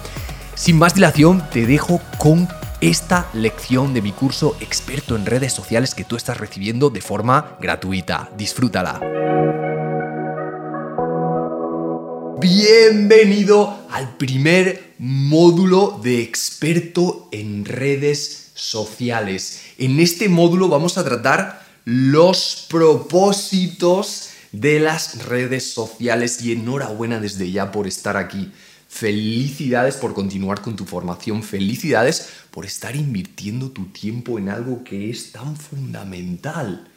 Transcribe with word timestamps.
Sin 0.55 0.79
más 0.79 0.95
dilación, 0.95 1.43
te 1.51 1.67
dejo 1.67 2.01
con 2.19 2.49
esta 2.81 3.29
lección 3.35 3.93
de 3.93 4.01
mi 4.01 4.11
curso 4.11 4.57
experto 4.61 5.15
en 5.15 5.27
redes 5.27 5.53
sociales 5.53 5.95
que 5.95 6.05
tú 6.05 6.17
estás 6.17 6.39
recibiendo 6.39 6.89
de 6.89 7.03
forma 7.03 7.59
gratuita. 7.61 8.31
Disfrútala. 8.39 9.01
Bienvenido 12.41 13.87
al 13.91 14.17
primer 14.17 14.95
módulo 14.99 16.01
de 16.03 16.23
experto 16.23 17.29
en 17.33 17.67
redes 17.67 18.53
sociales. 18.55 19.61
En 19.77 20.01
este 20.01 20.31
módulo 20.31 20.69
vamos 20.69 20.97
a 20.97 21.05
tratar 21.05 21.63
los 21.85 22.67
propósitos 22.71 24.31
de 24.53 24.81
las 24.81 25.27
redes 25.27 25.71
sociales 25.71 26.41
y 26.43 26.53
enhorabuena 26.53 27.21
desde 27.21 27.51
ya 27.51 27.73
por 27.73 27.87
estar 27.87 28.17
aquí. 28.17 28.51
Felicidades 28.91 29.95
por 29.95 30.15
continuar 30.15 30.61
con 30.61 30.75
tu 30.75 30.85
formación, 30.85 31.45
felicidades 31.45 32.29
por 32.51 32.67
estar 32.67 32.97
invirtiendo 32.97 33.71
tu 33.71 33.87
tiempo 33.87 34.37
en 34.37 34.49
algo 34.49 34.83
que 34.83 35.09
es 35.09 35.31
tan 35.31 35.57
fundamental. 35.57 36.89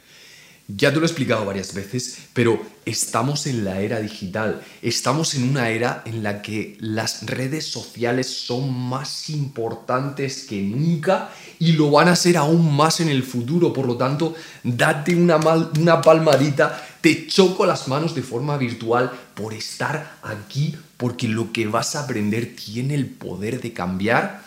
Ya 0.66 0.90
te 0.90 0.96
lo 0.96 1.02
he 1.02 1.06
explicado 1.06 1.46
varias 1.46 1.72
veces, 1.72 2.18
pero 2.32 2.60
estamos 2.84 3.46
en 3.46 3.64
la 3.64 3.80
era 3.80 4.00
digital, 4.00 4.60
estamos 4.82 5.34
en 5.34 5.48
una 5.48 5.68
era 5.68 6.02
en 6.04 6.22
la 6.22 6.42
que 6.42 6.76
las 6.80 7.26
redes 7.26 7.66
sociales 7.66 8.26
son 8.26 8.72
más 8.72 9.30
importantes 9.30 10.46
que 10.46 10.62
nunca 10.62 11.30
y 11.60 11.72
lo 11.72 11.90
van 11.92 12.08
a 12.08 12.16
ser 12.16 12.36
aún 12.36 12.74
más 12.74 13.00
en 13.00 13.08
el 13.08 13.22
futuro, 13.22 13.72
por 13.72 13.86
lo 13.86 13.96
tanto, 13.96 14.34
date 14.64 15.14
una, 15.14 15.36
una 15.36 16.02
palmadita, 16.02 16.84
te 17.00 17.26
choco 17.28 17.66
las 17.66 17.86
manos 17.86 18.14
de 18.14 18.22
forma 18.22 18.56
virtual 18.56 19.12
por 19.34 19.54
estar 19.54 20.18
aquí, 20.22 20.76
porque 20.96 21.28
lo 21.28 21.52
que 21.52 21.66
vas 21.66 21.96
a 21.96 22.04
aprender 22.04 22.54
tiene 22.56 22.94
el 22.94 23.06
poder 23.06 23.60
de 23.60 23.72
cambiar 23.72 24.44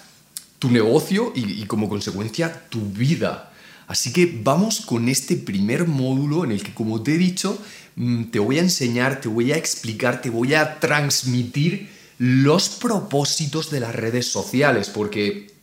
tu 0.60 0.72
negocio 0.72 1.32
y, 1.36 1.64
como 1.66 1.90
consecuencia 1.90 2.68
tu 2.70 2.82
vida. 2.82 3.52
Así 3.88 4.12
que 4.12 4.40
vamos 4.44 4.82
con 4.82 5.08
este 5.08 5.36
primer 5.36 5.88
módulo 5.88 6.44
en 6.44 6.52
el 6.52 6.64
que, 6.64 6.74
como 6.74 7.02
te 7.04 7.16
he 7.16 7.18
dicho, 7.18 7.58
mm, 7.96 8.26
te 8.26 8.40
voy 8.40 8.58
a 8.58 8.62
enseñar, 8.62 9.22
te 9.22 9.30
voy 9.30 9.52
a 9.52 9.58
explicar, 9.58 10.22
te 10.22 10.30
voy 10.30 10.56
a 10.56 10.80
transmitir 10.80 11.90
los 12.18 12.70
propósitos 12.70 13.70
de 13.70 13.80
las 13.80 13.96
redes 13.96 14.28
sociales, 14.28 14.90
porque 14.90 15.54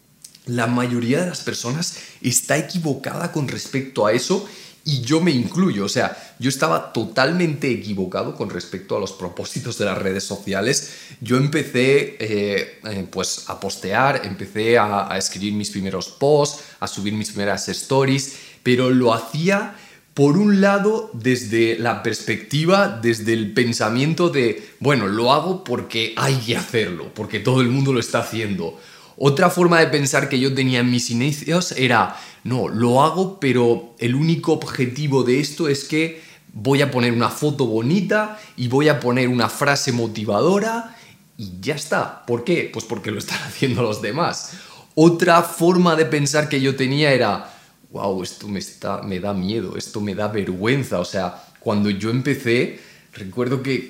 la 0.46 0.66
mayoría 0.66 1.20
de 1.20 1.26
las 1.28 1.40
personas 1.40 1.98
está 2.20 2.56
equivocada 2.56 3.32
con 3.32 3.48
respecto 3.48 4.06
a 4.06 4.12
eso 4.12 4.48
y 4.84 5.00
yo 5.00 5.20
me 5.20 5.30
incluyo, 5.30 5.86
o 5.86 5.88
sea, 5.88 6.34
yo 6.38 6.50
estaba 6.50 6.92
totalmente 6.92 7.70
equivocado 7.70 8.34
con 8.34 8.50
respecto 8.50 8.96
a 8.96 9.00
los 9.00 9.12
propósitos 9.12 9.78
de 9.78 9.86
las 9.86 9.96
redes 9.96 10.24
sociales. 10.24 10.92
Yo 11.20 11.38
empecé 11.38 12.16
eh, 12.20 12.80
eh, 12.84 13.06
pues 13.10 13.44
a 13.48 13.58
postear, 13.58 14.22
empecé 14.24 14.76
a, 14.76 15.10
a 15.10 15.16
escribir 15.16 15.54
mis 15.54 15.70
primeros 15.70 16.08
posts, 16.08 16.64
a 16.80 16.86
subir 16.86 17.14
mis 17.14 17.30
primeras 17.30 17.66
stories, 17.68 18.36
pero 18.62 18.90
lo 18.90 19.14
hacía 19.14 19.74
por 20.12 20.36
un 20.36 20.60
lado 20.60 21.10
desde 21.12 21.76
la 21.78 22.02
perspectiva, 22.02 23.00
desde 23.02 23.32
el 23.32 23.52
pensamiento 23.52 24.28
de, 24.28 24.74
bueno, 24.80 25.08
lo 25.08 25.32
hago 25.32 25.64
porque 25.64 26.14
hay 26.16 26.36
que 26.36 26.56
hacerlo, 26.56 27.10
porque 27.14 27.40
todo 27.40 27.60
el 27.60 27.68
mundo 27.68 27.92
lo 27.92 28.00
está 28.00 28.20
haciendo. 28.20 28.78
Otra 29.16 29.50
forma 29.50 29.80
de 29.80 29.86
pensar 29.86 30.28
que 30.28 30.40
yo 30.40 30.54
tenía 30.54 30.80
en 30.80 30.90
mis 30.90 31.10
inicios 31.10 31.72
era, 31.72 32.16
no, 32.42 32.68
lo 32.68 33.02
hago, 33.02 33.38
pero 33.38 33.94
el 33.98 34.14
único 34.14 34.52
objetivo 34.52 35.22
de 35.22 35.40
esto 35.40 35.68
es 35.68 35.84
que 35.84 36.22
voy 36.52 36.82
a 36.82 36.90
poner 36.90 37.12
una 37.12 37.30
foto 37.30 37.66
bonita 37.66 38.38
y 38.56 38.68
voy 38.68 38.88
a 38.88 39.00
poner 39.00 39.28
una 39.28 39.48
frase 39.48 39.92
motivadora 39.92 40.96
y 41.36 41.52
ya 41.60 41.74
está. 41.74 42.24
¿Por 42.26 42.44
qué? 42.44 42.70
Pues 42.72 42.84
porque 42.84 43.10
lo 43.10 43.18
están 43.18 43.42
haciendo 43.46 43.82
los 43.82 44.02
demás. 44.02 44.52
Otra 44.94 45.42
forma 45.42 45.96
de 45.96 46.06
pensar 46.06 46.48
que 46.48 46.60
yo 46.60 46.76
tenía 46.76 47.12
era, 47.12 47.52
wow, 47.90 48.22
esto 48.22 48.48
me, 48.48 48.60
me 49.04 49.20
da 49.20 49.32
miedo, 49.32 49.76
esto 49.76 50.00
me 50.00 50.14
da 50.14 50.28
vergüenza. 50.28 51.00
O 51.00 51.04
sea, 51.04 51.44
cuando 51.60 51.90
yo 51.90 52.10
empecé, 52.10 52.80
Recuerdo 53.16 53.62
que, 53.62 53.88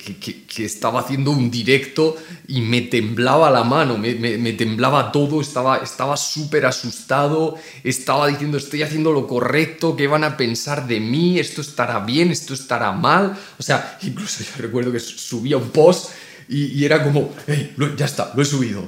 estaba 0.58 1.00
haciendo 1.00 1.30
un 1.30 1.50
directo 1.50 2.16
y 2.46 2.60
me 2.60 2.82
temblaba 2.82 3.50
la 3.50 3.64
mano, 3.64 3.96
me, 3.96 4.52
temblaba 4.52 5.12
todo, 5.12 5.40
estaba 5.40 6.16
súper 6.18 6.66
asustado, 6.66 7.56
estaba 7.82 8.28
diciendo 8.28 8.58
estoy 8.58 8.82
haciendo 8.82 9.12
lo 9.12 9.26
correcto, 9.26 9.96
¿qué 9.96 10.08
van 10.08 10.24
a 10.24 10.36
pensar 10.36 10.86
de 10.86 11.00
mí? 11.00 11.38
¿Esto 11.38 11.62
estará 11.62 12.00
bien? 12.00 12.30
¿Esto 12.30 12.52
estará 12.52 12.92
mal? 12.92 13.34
O 13.58 13.62
sea, 13.62 13.98
incluso 14.02 14.44
yo 14.44 14.62
recuerdo 14.62 14.92
que 14.92 15.00
subía 15.00 15.56
un 15.56 15.70
post 15.70 16.10
y, 16.46 16.84
era 16.84 17.02
como, 17.02 17.32
hey, 17.46 17.74
ya 17.96 18.04
está, 18.04 18.30
lo 18.36 18.42
he 18.42 18.44
subido. 18.44 18.86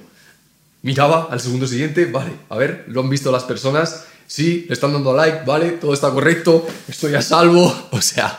Miraba 0.82 1.28
al 1.30 1.40
segundo 1.40 1.66
siguiente, 1.66 2.04
vale, 2.04 2.32
a 2.50 2.56
ver, 2.56 2.84
lo 2.88 3.00
han 3.00 3.08
visto 3.08 3.32
las 3.32 3.44
personas, 3.44 4.04
sí, 4.26 4.66
le 4.68 4.74
están 4.74 4.92
dando 4.92 5.16
like, 5.16 5.46
vale, 5.46 5.70
todo 5.72 5.94
está 5.94 6.10
correcto, 6.10 6.66
estoy 6.88 7.14
a 7.14 7.22
salvo, 7.22 7.74
o 7.90 8.02
sea 8.02 8.38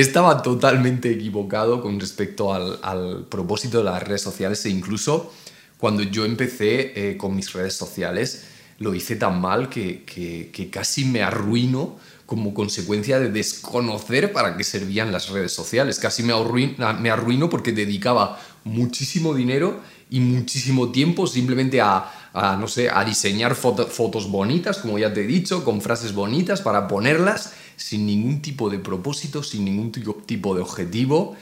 estaba 0.00 0.40
totalmente 0.40 1.10
equivocado 1.10 1.82
con 1.82 2.00
respecto 2.00 2.54
al, 2.54 3.26
propósito 3.28 3.78
de 3.78 3.84
las 3.84 4.02
redes 4.02 4.22
sociales 4.22 4.64
e 4.64 4.70
incluso 4.70 5.30
cuando 5.76 6.02
yo 6.02 6.24
empecé 6.24 7.10
eh, 7.10 7.16
con 7.18 7.36
mis 7.36 7.52
redes 7.52 7.74
sociales 7.74 8.46
lo 8.78 8.94
hice 8.94 9.16
tan 9.16 9.38
mal 9.38 9.68
que, 9.68 10.70
casi 10.72 11.04
me 11.04 11.22
arruino 11.22 11.98
como 12.24 12.54
consecuencia 12.54 13.20
de 13.20 13.30
desconocer 13.30 14.32
para 14.32 14.56
qué 14.56 14.64
servían 14.64 15.12
las 15.12 15.28
redes 15.28 15.52
sociales. 15.52 15.98
Casi 15.98 16.22
me 16.22 16.32
arruino, 16.32 16.94
me 16.94 17.10
arruino 17.10 17.50
porque 17.50 17.72
dedicaba 17.72 18.40
muchísimo 18.64 19.34
dinero 19.34 19.78
y 20.08 20.20
muchísimo 20.20 20.90
tiempo 20.90 21.26
simplemente 21.26 21.82
a, 21.82 22.56
no 22.58 22.66
sé, 22.66 22.88
a 22.88 23.04
diseñar 23.04 23.54
fotos 23.54 24.30
bonitas, 24.30 24.78
como 24.78 24.98
ya 24.98 25.12
te 25.12 25.20
he 25.20 25.26
dicho, 25.26 25.62
con 25.64 25.82
frases 25.82 26.14
bonitas 26.14 26.62
para 26.62 26.88
ponerlas 26.88 27.52
sin 27.82 28.06
ningún 28.06 28.40
tipo 28.40 28.70
de 28.70 28.78
propósito, 28.78 29.42
sin 29.42 29.64
ningún 29.64 29.90
tipo 29.92 30.54
de 30.54 30.62
objetivo. 30.62 31.36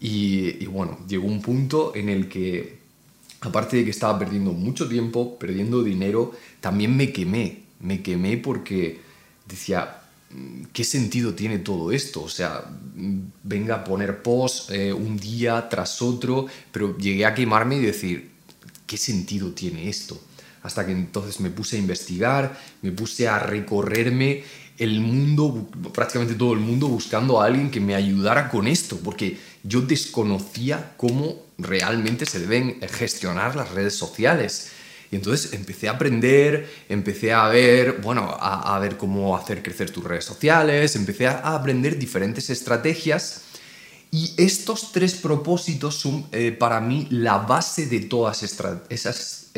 Y, 0.00 0.66
bueno, 0.66 0.98
llegó 1.08 1.26
un 1.26 1.40
punto 1.40 1.94
en 1.94 2.08
el 2.08 2.28
que, 2.28 2.78
aparte 3.40 3.78
de 3.78 3.84
que 3.84 3.90
estaba 3.90 4.18
perdiendo 4.18 4.52
mucho 4.52 4.88
tiempo, 4.88 5.38
perdiendo 5.38 5.82
dinero, 5.82 6.32
también 6.60 6.96
me 6.96 7.12
quemé. 7.12 7.62
Me 7.80 8.02
quemé 8.02 8.36
porque 8.36 9.00
decía, 9.46 10.02
¿qué 10.72 10.84
sentido 10.84 11.34
tiene 11.34 11.58
todo 11.58 11.92
esto? 11.92 12.22
O 12.22 12.28
sea, 12.28 12.64
venga 13.42 13.76
a 13.76 13.84
poner 13.84 14.22
post 14.22 14.70
eh, 14.70 14.92
un 14.92 15.16
día 15.16 15.68
tras 15.68 16.02
otro, 16.02 16.46
pero 16.72 16.96
llegué 16.98 17.26
a 17.26 17.34
quemarme 17.34 17.76
y 17.76 17.82
decir, 17.82 18.30
¿qué 18.86 18.96
sentido 18.96 19.52
tiene 19.52 19.88
esto? 19.88 20.20
Hasta 20.62 20.84
que 20.84 20.92
entonces 20.92 21.38
me 21.40 21.50
puse 21.50 21.76
a 21.76 21.78
investigar, 21.78 22.58
me 22.82 22.90
puse 22.90 23.28
a 23.28 23.38
recorrerme 23.38 24.42
el 24.78 25.00
mundo, 25.00 25.68
prácticamente 25.92 26.34
todo 26.34 26.52
el 26.52 26.60
mundo, 26.60 26.88
buscando 26.88 27.40
a 27.40 27.46
alguien 27.46 27.70
que 27.70 27.80
me 27.80 27.94
ayudara 27.94 28.48
con 28.48 28.66
esto, 28.66 28.98
porque 29.02 29.38
yo 29.62 29.80
desconocía 29.80 30.94
cómo 30.96 31.46
realmente 31.58 32.26
se 32.26 32.40
deben 32.40 32.80
gestionar 32.88 33.56
las 33.56 33.70
redes 33.72 33.94
sociales. 33.94 34.70
Y 35.10 35.16
entonces 35.16 35.52
empecé 35.52 35.88
a 35.88 35.92
aprender, 35.92 36.68
empecé 36.88 37.32
a 37.32 37.48
ver, 37.48 38.00
bueno, 38.02 38.36
a, 38.38 38.78
ver 38.80 38.96
cómo 38.96 39.36
hacer 39.36 39.62
crecer 39.62 39.90
tus 39.90 40.04
redes 40.04 40.24
sociales, 40.24 40.96
empecé 40.96 41.28
a, 41.28 41.54
aprender 41.54 41.98
diferentes 41.98 42.50
estrategias. 42.50 43.42
Y 44.10 44.32
estos 44.36 44.92
tres 44.92 45.14
propósitos 45.14 45.96
son 45.96 46.26
eh, 46.32 46.52
para 46.52 46.80
mí 46.80 47.06
la 47.10 47.38
base 47.38 47.86
de 47.86 48.00
todas 48.00 48.42
esas, 48.42 49.50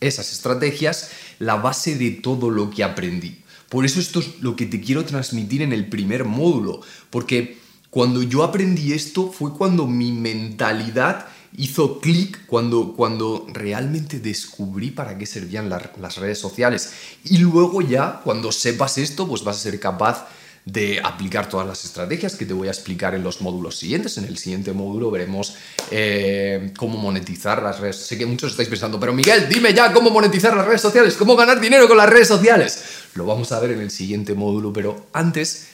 esas 0.00 0.32
estrategias, 0.32 1.10
la 1.38 1.56
base 1.56 1.96
de 1.96 2.10
todo 2.12 2.50
lo 2.50 2.70
que 2.70 2.84
aprendí. 2.84 3.39
Por 3.70 3.86
eso 3.86 4.00
esto 4.00 4.20
es 4.20 4.40
lo 4.40 4.56
que 4.56 4.66
te 4.66 4.80
quiero 4.80 5.04
transmitir 5.04 5.62
en 5.62 5.72
el 5.72 5.88
primer 5.88 6.24
módulo, 6.24 6.80
porque 7.08 7.58
cuando 7.88 8.22
yo 8.22 8.42
aprendí 8.42 8.92
esto 8.92 9.32
fue 9.32 9.52
cuando 9.52 9.86
mi 9.86 10.12
mentalidad 10.12 11.26
hizo 11.56 12.00
clic 12.00 12.46
cuando, 12.46 12.94
cuando 12.94 13.46
realmente 13.52 14.20
descubrí 14.20 14.90
para 14.90 15.16
qué 15.16 15.24
servían 15.24 15.68
las 15.68 16.16
redes 16.16 16.38
sociales. 16.38 16.92
Y 17.24 17.38
luego 17.38 17.80
ya, 17.80 18.20
cuando 18.24 18.52
sepas 18.52 18.98
esto, 18.98 19.26
pues 19.26 19.44
vas 19.44 19.56
a 19.56 19.60
ser 19.60 19.80
capaz 19.80 20.26
de 20.64 21.00
aplicar 21.02 21.48
todas 21.48 21.66
las 21.66 21.84
estrategias 21.84 22.36
que 22.36 22.44
te 22.44 22.52
voy 22.52 22.68
a 22.68 22.70
explicar 22.70 23.14
en 23.14 23.22
los 23.22 23.40
módulos 23.40 23.76
siguientes. 23.76 24.18
En 24.18 24.24
el 24.24 24.38
siguiente 24.38 24.72
módulo 24.72 25.10
veremos 25.10 25.54
eh, 25.90 26.72
cómo 26.76 26.98
monetizar 26.98 27.62
las 27.62 27.80
redes. 27.80 27.96
Sé 27.96 28.18
que 28.18 28.26
muchos 28.26 28.52
estáis 28.52 28.68
pensando, 28.68 29.00
pero 29.00 29.12
Miguel, 29.12 29.48
dime 29.48 29.72
ya 29.72 29.92
cómo 29.92 30.10
monetizar 30.10 30.56
las 30.56 30.66
redes 30.66 30.82
sociales, 30.82 31.16
cómo 31.16 31.36
ganar 31.36 31.60
dinero 31.60 31.88
con 31.88 31.96
las 31.96 32.08
redes 32.08 32.28
sociales. 32.28 32.84
Lo 33.14 33.26
vamos 33.26 33.52
a 33.52 33.60
ver 33.60 33.72
en 33.72 33.80
el 33.80 33.90
siguiente 33.90 34.34
módulo, 34.34 34.72
pero 34.72 35.06
antes 35.12 35.68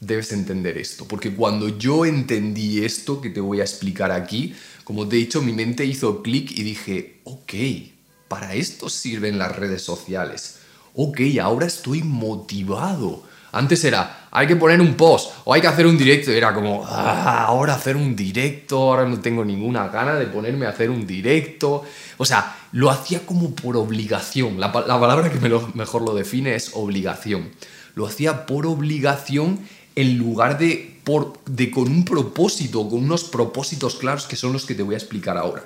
debes 0.00 0.32
entender 0.32 0.76
esto, 0.76 1.06
porque 1.08 1.34
cuando 1.34 1.78
yo 1.78 2.04
entendí 2.04 2.84
esto 2.84 3.20
que 3.20 3.30
te 3.30 3.40
voy 3.40 3.60
a 3.60 3.64
explicar 3.64 4.12
aquí, 4.12 4.54
como 4.84 5.08
te 5.08 5.16
he 5.16 5.20
dicho, 5.20 5.42
mi 5.42 5.52
mente 5.52 5.84
hizo 5.84 6.22
clic 6.22 6.50
y 6.52 6.62
dije, 6.62 7.20
ok, 7.24 7.54
para 8.28 8.54
esto 8.54 8.88
sirven 8.88 9.38
las 9.38 9.56
redes 9.56 9.82
sociales. 9.82 10.58
Ok, 10.94 11.20
ahora 11.42 11.66
estoy 11.66 12.02
motivado. 12.02 13.24
Antes 13.52 13.84
era, 13.84 14.28
hay 14.30 14.46
que 14.46 14.56
poner 14.56 14.80
un 14.80 14.94
post 14.94 15.32
o 15.44 15.54
hay 15.54 15.60
que 15.60 15.66
hacer 15.66 15.86
un 15.86 15.96
directo. 15.96 16.30
era 16.30 16.52
como, 16.52 16.84
ah, 16.86 17.44
ahora 17.44 17.74
hacer 17.74 17.96
un 17.96 18.14
directo, 18.14 18.78
ahora 18.78 19.08
no 19.08 19.20
tengo 19.20 19.44
ninguna 19.44 19.88
gana 19.88 20.14
de 20.14 20.26
ponerme 20.26 20.66
a 20.66 20.70
hacer 20.70 20.90
un 20.90 21.06
directo. 21.06 21.84
O 22.18 22.24
sea, 22.24 22.56
lo 22.72 22.90
hacía 22.90 23.24
como 23.24 23.54
por 23.54 23.76
obligación. 23.76 24.60
La, 24.60 24.72
palabra 24.72 25.30
que 25.30 25.38
mejor 25.38 26.02
lo 26.02 26.14
define 26.14 26.54
es 26.54 26.72
obligación. 26.74 27.50
Lo 27.94 28.06
hacía 28.06 28.46
por 28.46 28.66
obligación 28.66 29.60
en 29.94 30.18
lugar 30.18 30.58
de, 30.58 31.00
por, 31.04 31.40
de 31.46 31.70
con 31.70 31.88
un 31.88 32.04
propósito, 32.04 32.88
con 32.88 33.04
unos 33.04 33.24
propósitos 33.24 33.96
claros 33.96 34.26
que 34.26 34.36
son 34.36 34.52
los 34.52 34.66
que 34.66 34.74
te 34.74 34.82
voy 34.82 34.94
a 34.94 34.98
explicar 34.98 35.38
ahora. 35.38 35.64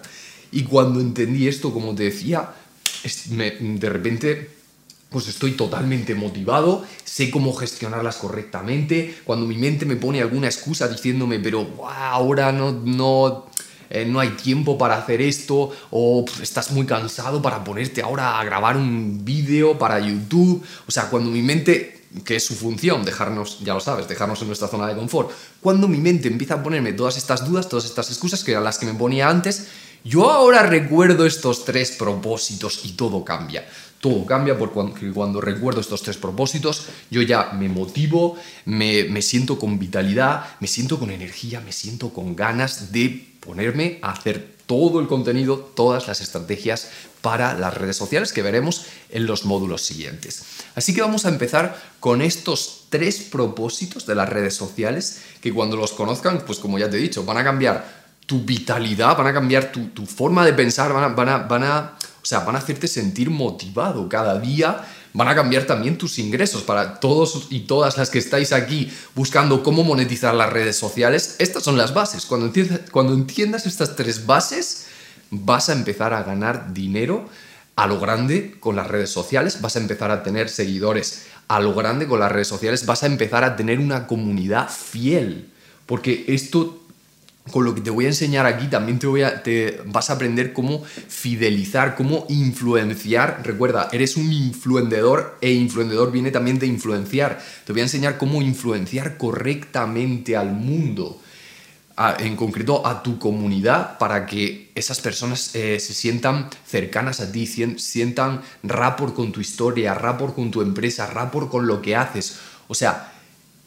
Y 0.52 0.62
cuando 0.62 1.00
entendí 1.00 1.48
esto, 1.48 1.72
como 1.72 1.94
te 1.94 2.04
decía, 2.04 2.50
de 3.04 3.88
repente 3.88 4.59
pues 5.10 5.26
estoy 5.28 5.52
totalmente 5.52 6.14
motivado, 6.14 6.84
sé 7.04 7.30
cómo 7.30 7.52
gestionarlas 7.52 8.16
correctamente. 8.16 9.18
Cuando 9.24 9.44
mi 9.44 9.56
mente 9.56 9.84
me 9.84 9.96
pone 9.96 10.22
alguna 10.22 10.46
excusa 10.46 10.88
diciéndome, 10.88 11.40
pero 11.40 11.68
ahora 11.84 12.52
no, 12.52 12.70
no, 12.72 13.46
eh, 13.90 14.06
no 14.06 14.20
hay 14.20 14.30
tiempo 14.30 14.78
para 14.78 14.96
hacer 14.96 15.20
esto, 15.20 15.72
o 15.90 16.24
estás 16.40 16.70
muy 16.70 16.86
cansado 16.86 17.42
para 17.42 17.62
ponerte 17.64 18.02
ahora 18.02 18.38
a 18.38 18.44
grabar 18.44 18.76
un 18.76 19.24
vídeo 19.24 19.76
para 19.76 19.98
YouTube. 19.98 20.62
O 20.86 20.90
sea, 20.92 21.10
cuando 21.10 21.30
mi 21.30 21.42
mente 21.42 22.00
que 22.24 22.36
es 22.36 22.44
su 22.44 22.54
función, 22.54 23.04
dejarnos, 23.04 23.60
ya 23.60 23.74
lo 23.74 23.80
sabes, 23.80 24.08
dejarnos 24.08 24.40
en 24.42 24.48
nuestra 24.48 24.68
zona 24.68 24.86
de 24.88 24.96
confort. 24.96 25.30
Cuando 25.60 25.86
mi 25.86 25.98
mente 25.98 26.28
empieza 26.28 26.54
a 26.54 26.62
ponerme 26.62 26.92
todas 26.92 27.16
estas 27.16 27.48
dudas, 27.48 27.68
todas 27.68 27.84
estas 27.84 28.10
excusas, 28.10 28.42
que 28.42 28.50
eran 28.50 28.64
las 28.64 28.78
que 28.78 28.86
me 28.86 28.94
ponía 28.94 29.28
antes, 29.28 29.68
yo 30.02 30.30
ahora 30.30 30.62
recuerdo 30.62 31.24
estos 31.26 31.64
tres 31.64 31.92
propósitos 31.92 32.84
y 32.84 32.92
todo 32.92 33.24
cambia. 33.24 33.64
Todo 34.00 34.24
cambia 34.24 34.58
porque 34.58 35.12
cuando 35.12 35.40
recuerdo 35.40 35.80
estos 35.80 36.02
tres 36.02 36.16
propósitos, 36.16 36.86
yo 37.10 37.20
ya 37.22 37.52
me 37.52 37.68
motivo, 37.68 38.36
me, 38.64 39.04
me 39.04 39.20
siento 39.20 39.58
con 39.58 39.78
vitalidad, 39.78 40.56
me 40.58 40.66
siento 40.66 40.98
con 40.98 41.10
energía, 41.10 41.60
me 41.60 41.72
siento 41.72 42.10
con 42.10 42.34
ganas 42.34 42.92
de 42.92 43.26
ponerme 43.40 43.98
a 44.02 44.12
hacer 44.12 44.60
todo 44.70 45.00
el 45.00 45.08
contenido, 45.08 45.58
todas 45.58 46.06
las 46.06 46.20
estrategias 46.20 46.90
para 47.22 47.54
las 47.54 47.74
redes 47.74 47.96
sociales 47.96 48.32
que 48.32 48.40
veremos 48.40 48.86
en 49.08 49.26
los 49.26 49.44
módulos 49.44 49.82
siguientes. 49.82 50.44
Así 50.76 50.94
que 50.94 51.00
vamos 51.00 51.26
a 51.26 51.28
empezar 51.28 51.76
con 51.98 52.22
estos 52.22 52.84
tres 52.88 53.18
propósitos 53.18 54.06
de 54.06 54.14
las 54.14 54.28
redes 54.28 54.54
sociales 54.54 55.22
que 55.40 55.52
cuando 55.52 55.76
los 55.76 55.92
conozcan, 55.92 56.44
pues 56.46 56.60
como 56.60 56.78
ya 56.78 56.88
te 56.88 56.98
he 56.98 57.00
dicho, 57.00 57.24
van 57.24 57.38
a 57.38 57.44
cambiar 57.44 58.00
tu 58.26 58.44
vitalidad, 58.44 59.16
van 59.16 59.26
a 59.26 59.32
cambiar 59.32 59.72
tu, 59.72 60.06
forma 60.06 60.44
de 60.44 60.52
pensar, 60.52 60.92
van 60.92 61.02
a, 61.02 61.08
van, 61.08 61.28
a, 61.28 61.38
van, 61.38 61.64
a, 61.64 61.98
o 62.22 62.26
sea, 62.26 62.40
van 62.40 62.56
a 62.56 62.58
hacerte 62.58 62.88
sentir 62.88 63.30
motivado 63.30 64.08
cada 64.08 64.38
día 64.38 64.84
van 65.12 65.28
a 65.28 65.34
cambiar 65.34 65.64
también 65.64 65.98
tus 65.98 66.18
ingresos. 66.18 66.62
Para 66.62 67.00
todos 67.00 67.46
y 67.50 67.60
todas 67.60 67.96
las 67.96 68.10
que 68.10 68.18
estáis 68.18 68.52
aquí 68.52 68.92
buscando 69.14 69.62
cómo 69.62 69.82
monetizar 69.84 70.34
las 70.34 70.52
redes 70.52 70.76
sociales, 70.76 71.36
estas 71.38 71.62
son 71.62 71.76
las 71.76 71.94
bases. 71.94 72.26
Cuando 72.26 72.46
entiendas, 72.46 72.80
cuando 72.90 73.14
entiendas 73.14 73.66
estas 73.66 73.96
tres 73.96 74.26
bases, 74.26 74.86
vas 75.30 75.68
a 75.68 75.72
empezar 75.72 76.14
a 76.14 76.22
ganar 76.22 76.72
dinero 76.72 77.28
a 77.76 77.86
lo 77.86 77.98
grande 77.98 78.56
con 78.60 78.76
las 78.76 78.88
redes 78.88 79.10
sociales, 79.10 79.60
vas 79.60 79.76
a 79.76 79.80
empezar 79.80 80.10
a 80.10 80.22
tener 80.22 80.48
seguidores 80.48 81.26
a 81.48 81.60
lo 81.60 81.74
grande 81.74 82.06
con 82.06 82.20
las 82.20 82.30
redes 82.30 82.48
sociales, 82.48 82.84
vas 82.84 83.02
a 83.02 83.06
empezar 83.06 83.42
a 83.42 83.56
tener 83.56 83.78
una 83.78 84.06
comunidad 84.06 84.68
fiel. 84.68 85.48
Porque 85.86 86.24
esto 86.28 86.79
con 87.50 87.64
lo 87.64 87.74
que 87.74 87.80
te 87.80 87.90
voy 87.90 88.04
a 88.04 88.08
enseñar 88.08 88.46
aquí 88.46 88.68
también 88.68 88.98
te, 88.98 89.06
voy 89.06 89.22
a, 89.22 89.42
te 89.42 89.80
vas 89.86 90.10
a 90.10 90.14
aprender 90.14 90.52
cómo 90.52 90.82
fidelizar, 90.84 91.96
cómo 91.96 92.26
influenciar. 92.28 93.42
Recuerda, 93.44 93.88
eres 93.92 94.16
un 94.16 94.32
influenciador 94.32 95.38
e 95.40 95.52
influenciador 95.52 96.12
viene 96.12 96.30
también 96.30 96.58
de 96.58 96.66
influenciar. 96.66 97.42
Te 97.64 97.72
voy 97.72 97.80
a 97.80 97.84
enseñar 97.84 98.18
cómo 98.18 98.42
influenciar 98.42 99.16
correctamente 99.16 100.36
al 100.36 100.52
mundo, 100.52 101.20
en 102.18 102.36
concreto 102.36 102.86
a 102.86 103.02
tu 103.02 103.18
comunidad, 103.18 103.98
para 103.98 104.24
que 104.26 104.70
esas 104.74 105.00
personas 105.00 105.54
eh, 105.54 105.78
se 105.80 105.92
sientan 105.92 106.48
cercanas 106.66 107.20
a 107.20 107.30
ti, 107.30 107.46
sientan 107.46 108.40
rapport 108.62 109.14
con 109.14 109.32
tu 109.32 109.40
historia, 109.40 109.92
rapport 109.94 110.34
con 110.34 110.50
tu 110.50 110.62
empresa, 110.62 111.06
rapport 111.06 111.50
con 111.50 111.66
lo 111.66 111.82
que 111.82 111.96
haces. 111.96 112.38
O 112.68 112.74
sea, 112.74 113.12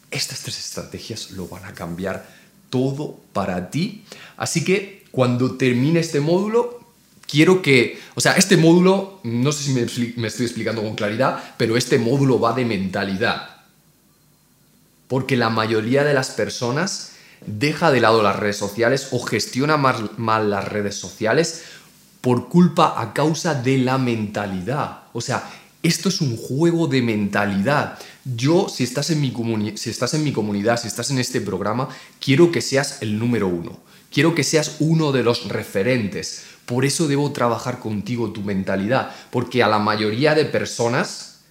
estas 0.09 0.41
tres 0.41 0.57
estrategias 0.57 1.31
lo 1.31 1.47
van 1.47 1.65
a 1.65 1.73
cambiar 1.73 2.42
todo 2.73 3.19
para 3.33 3.69
ti. 3.69 4.03
Así 4.35 4.65
que 4.65 5.05
cuando 5.11 5.57
termine 5.57 5.99
este 5.99 6.19
módulo, 6.19 6.79
quiero 7.27 7.61
que, 7.61 7.99
o 8.15 8.19
sea, 8.19 8.31
este 8.33 8.57
módulo, 8.57 9.19
no 9.21 9.51
sé 9.51 9.63
si 9.65 9.73
me, 9.73 10.27
estoy 10.27 10.45
explicando 10.47 10.81
con 10.81 10.95
claridad, 10.95 11.53
pero 11.55 11.77
este 11.77 11.99
módulo 11.99 12.39
va 12.39 12.53
de 12.53 12.65
mentalidad. 12.65 13.57
Porque 15.07 15.37
la 15.37 15.51
mayoría 15.51 16.03
de 16.03 16.15
las 16.15 16.31
personas 16.31 17.11
deja 17.45 17.91
de 17.91 18.01
lado 18.01 18.23
las 18.23 18.37
redes 18.37 18.57
sociales 18.57 19.09
o 19.11 19.21
gestiona 19.21 19.77
mal 19.77 20.49
las 20.49 20.67
redes 20.67 20.95
sociales 20.95 21.65
por 22.21 22.49
culpa 22.49 22.99
a 22.99 23.13
causa 23.13 23.53
de 23.53 23.77
la 23.77 23.99
mentalidad. 23.99 25.01
O 25.13 25.21
sea, 25.21 25.47
esto 25.83 26.07
es 26.07 26.21
un 26.21 26.37
juego 26.37 26.87
de 26.87 27.01
mentalidad. 27.01 27.99
Yo, 28.23 28.67
si 28.69 28.85
estás, 28.85 29.09
en 29.09 29.19
mi 29.19 29.33
si 29.75 29.89
estás 29.89 30.13
en 30.13 30.23
mi 30.23 30.31
comunidad, 30.31 30.79
si 30.79 30.87
estás 30.87 31.11
en 31.11 31.19
este 31.19 31.41
programa, 31.41 31.89
quiero 32.21 32.51
que 32.51 32.61
seas 32.61 33.01
el 33.01 33.19
número 33.19 33.49
uno. 33.49 33.79
Quiero 34.09 34.33
que 34.33 34.45
seas 34.45 34.77
uno 34.79 35.11
de 35.11 35.23
los 35.23 35.49
referentes. 35.49 36.43
Por 36.65 36.85
eso 36.85 37.07
debo 37.07 37.33
trabajar 37.33 37.79
contigo 37.79 38.31
tu 38.31 38.41
mentalidad. 38.41 39.11
Porque 39.29 39.61
a 39.61 39.67
la 39.67 39.79
mayoría 39.79 40.35
de 40.35 40.45
personas, 40.45 41.41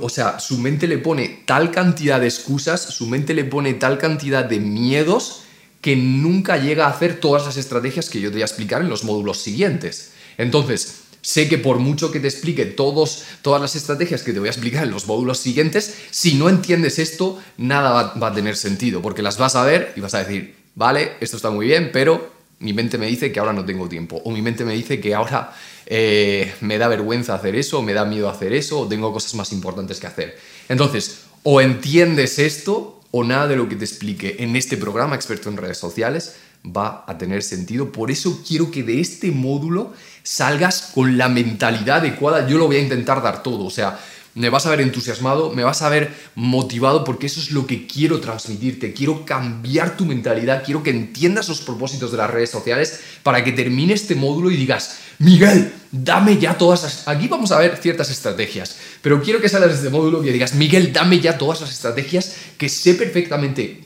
o 0.00 0.08
sea, 0.08 0.40
su 0.40 0.56
mente 0.56 0.86
le 0.86 0.96
pone 0.96 1.42
tal 1.44 1.70
cantidad 1.70 2.18
de 2.18 2.28
excusas, 2.28 2.80
su 2.80 3.06
mente 3.06 3.34
le 3.34 3.44
pone 3.44 3.74
tal 3.74 3.98
cantidad 3.98 4.46
de 4.46 4.60
miedos 4.60 5.42
que 5.82 5.94
nunca 5.94 6.56
llega 6.56 6.86
a 6.86 6.90
hacer 6.90 7.20
todas 7.20 7.44
las 7.44 7.58
estrategias 7.58 8.08
que 8.08 8.20
yo 8.20 8.30
te 8.30 8.36
voy 8.36 8.42
a 8.42 8.46
explicar 8.46 8.80
en 8.80 8.88
los 8.88 9.04
módulos 9.04 9.38
siguientes. 9.38 10.12
Entonces, 10.38 11.02
sé 11.28 11.46
que 11.46 11.58
por 11.58 11.78
mucho 11.78 12.10
que 12.10 12.20
te 12.20 12.26
explique 12.26 12.64
todos, 12.64 13.24
todas 13.42 13.60
las 13.60 13.76
estrategias 13.76 14.22
que 14.22 14.32
te 14.32 14.38
voy 14.38 14.48
a 14.48 14.50
explicar 14.50 14.84
en 14.84 14.90
los 14.90 15.06
módulos 15.06 15.36
siguientes, 15.36 15.94
si 16.10 16.36
no 16.36 16.48
entiendes 16.48 16.98
esto, 16.98 17.38
nada 17.58 18.14
va, 18.18 18.26
a 18.28 18.32
tener 18.32 18.56
sentido, 18.56 19.02
porque 19.02 19.20
las 19.20 19.36
vas 19.36 19.54
a 19.54 19.62
ver 19.62 19.92
y 19.94 20.00
vas 20.00 20.14
a 20.14 20.24
decir, 20.24 20.56
vale, 20.74 21.12
esto 21.20 21.36
está 21.36 21.50
muy 21.50 21.66
bien, 21.66 21.90
pero 21.92 22.32
mi 22.60 22.72
mente 22.72 22.96
me 22.96 23.08
dice 23.08 23.30
que 23.30 23.40
ahora 23.40 23.52
no 23.52 23.66
tengo 23.66 23.90
tiempo, 23.90 24.22
o 24.24 24.30
mi 24.30 24.40
mente 24.40 24.64
me 24.64 24.72
dice 24.72 25.02
que 25.02 25.14
ahora 25.14 25.54
eh, 25.84 26.54
me 26.62 26.78
da 26.78 26.88
vergüenza 26.88 27.34
hacer 27.34 27.56
eso, 27.56 27.80
o 27.80 27.82
me 27.82 27.92
da 27.92 28.06
miedo 28.06 28.30
hacer 28.30 28.54
eso, 28.54 28.80
o 28.80 28.88
tengo 28.88 29.12
cosas 29.12 29.34
más 29.34 29.52
importantes 29.52 30.00
que 30.00 30.06
hacer. 30.06 30.38
Entonces, 30.66 31.24
o 31.42 31.60
entiendes 31.60 32.38
esto, 32.38 33.02
o 33.10 33.22
nada 33.22 33.48
de 33.48 33.56
lo 33.56 33.68
que 33.68 33.76
te 33.76 33.84
explique 33.84 34.36
en 34.38 34.56
este 34.56 34.78
programa 34.78 35.14
experto 35.14 35.50
en 35.50 35.58
redes 35.58 35.76
sociales 35.76 36.36
va 36.64 37.04
a 37.06 37.18
tener 37.18 37.42
sentido. 37.42 37.92
Por 37.92 38.10
eso 38.10 38.42
quiero 38.46 38.70
que 38.70 38.82
de 38.82 39.00
este 39.00 39.30
módulo 39.30 39.92
salgas 40.28 40.90
con 40.94 41.16
la 41.16 41.30
mentalidad 41.30 41.98
adecuada. 41.98 42.46
Yo 42.46 42.58
lo 42.58 42.66
voy 42.66 42.76
a 42.76 42.80
intentar 42.80 43.22
dar 43.22 43.42
todo, 43.42 43.64
o 43.64 43.70
sea, 43.70 43.98
me 44.34 44.50
vas 44.50 44.66
a 44.66 44.70
ver 44.70 44.82
entusiasmado, 44.82 45.50
me 45.54 45.64
vas 45.64 45.80
a 45.80 45.88
ver 45.88 46.12
motivado 46.34 47.02
porque 47.02 47.26
eso 47.26 47.40
es 47.40 47.50
lo 47.50 47.66
que 47.66 47.86
quiero 47.86 48.20
transmitirte, 48.20 48.92
quiero 48.92 49.24
cambiar 49.24 49.96
tu 49.96 50.04
mentalidad, 50.04 50.62
quiero 50.64 50.82
que 50.82 50.90
entiendas 50.90 51.48
los 51.48 51.62
propósitos 51.62 52.12
de 52.12 52.18
las 52.18 52.30
redes 52.30 52.50
sociales 52.50 53.00
para 53.22 53.42
que 53.42 53.52
termine 53.52 53.94
este 53.94 54.14
módulo 54.14 54.50
y 54.50 54.58
digas, 54.58 54.98
Miguel, 55.18 55.72
dame 55.90 56.36
ya 56.36 56.58
todas 56.58 56.82
las... 56.82 57.08
Aquí 57.08 57.26
vamos 57.26 57.50
a 57.50 57.58
ver 57.58 57.78
ciertas 57.78 58.10
estrategias, 58.10 58.76
pero 59.00 59.22
quiero 59.22 59.40
que 59.40 59.48
salgas 59.48 59.70
de 59.70 59.76
este 59.76 59.88
módulo 59.88 60.22
y 60.22 60.30
digas, 60.30 60.54
Miguel, 60.54 60.92
dame 60.92 61.20
ya 61.20 61.38
todas 61.38 61.62
las 61.62 61.70
estrategias 61.70 62.34
que 62.58 62.68
sé 62.68 62.94
perfectamente 62.94 63.82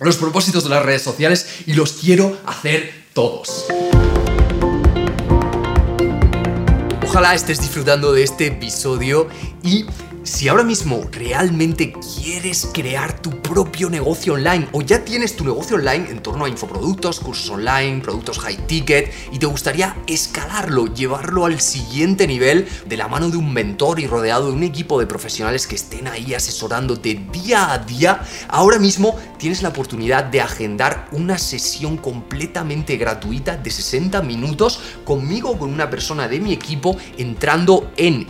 los 0.00 0.16
propósitos 0.16 0.64
de 0.64 0.70
las 0.70 0.84
redes 0.84 1.02
sociales 1.02 1.60
y 1.66 1.72
los 1.72 1.94
quiero 1.94 2.38
hacer 2.46 3.06
todos. 3.14 3.64
Ojalá 7.08 7.34
estés 7.34 7.58
disfrutando 7.58 8.12
de 8.12 8.22
este 8.22 8.48
episodio 8.48 9.28
y 9.62 9.86
si 10.28 10.46
ahora 10.46 10.62
mismo 10.62 11.04
realmente 11.10 11.92
quieres 11.92 12.68
crear 12.72 13.18
tu 13.20 13.30
propio 13.40 13.88
negocio 13.88 14.34
online 14.34 14.68
o 14.72 14.82
ya 14.82 15.02
tienes 15.02 15.34
tu 15.34 15.42
negocio 15.42 15.76
online 15.76 16.10
en 16.10 16.22
torno 16.22 16.44
a 16.44 16.48
infoproductos, 16.50 17.18
cursos 17.18 17.48
online, 17.48 18.02
productos 18.02 18.38
high 18.38 18.66
ticket 18.66 19.10
y 19.32 19.38
te 19.38 19.46
gustaría 19.46 19.96
escalarlo, 20.06 20.92
llevarlo 20.92 21.46
al 21.46 21.60
siguiente 21.60 22.26
nivel 22.26 22.68
de 22.86 22.96
la 22.98 23.08
mano 23.08 23.30
de 23.30 23.38
un 23.38 23.52
mentor 23.52 24.00
y 24.00 24.06
rodeado 24.06 24.48
de 24.48 24.52
un 24.52 24.62
equipo 24.62 25.00
de 25.00 25.06
profesionales 25.06 25.66
que 25.66 25.76
estén 25.76 26.06
ahí 26.06 26.34
asesorándote 26.34 27.20
día 27.32 27.72
a 27.72 27.78
día, 27.78 28.22
ahora 28.48 28.78
mismo 28.78 29.18
tienes 29.38 29.62
la 29.62 29.70
oportunidad 29.70 30.24
de 30.24 30.42
agendar 30.42 31.08
una 31.12 31.38
sesión 31.38 31.96
completamente 31.96 32.96
gratuita 32.98 33.56
de 33.56 33.70
60 33.70 34.20
minutos 34.22 34.80
conmigo 35.04 35.52
o 35.52 35.58
con 35.58 35.72
una 35.72 35.88
persona 35.88 36.28
de 36.28 36.38
mi 36.38 36.52
equipo 36.52 36.96
entrando 37.16 37.92
en 37.96 38.26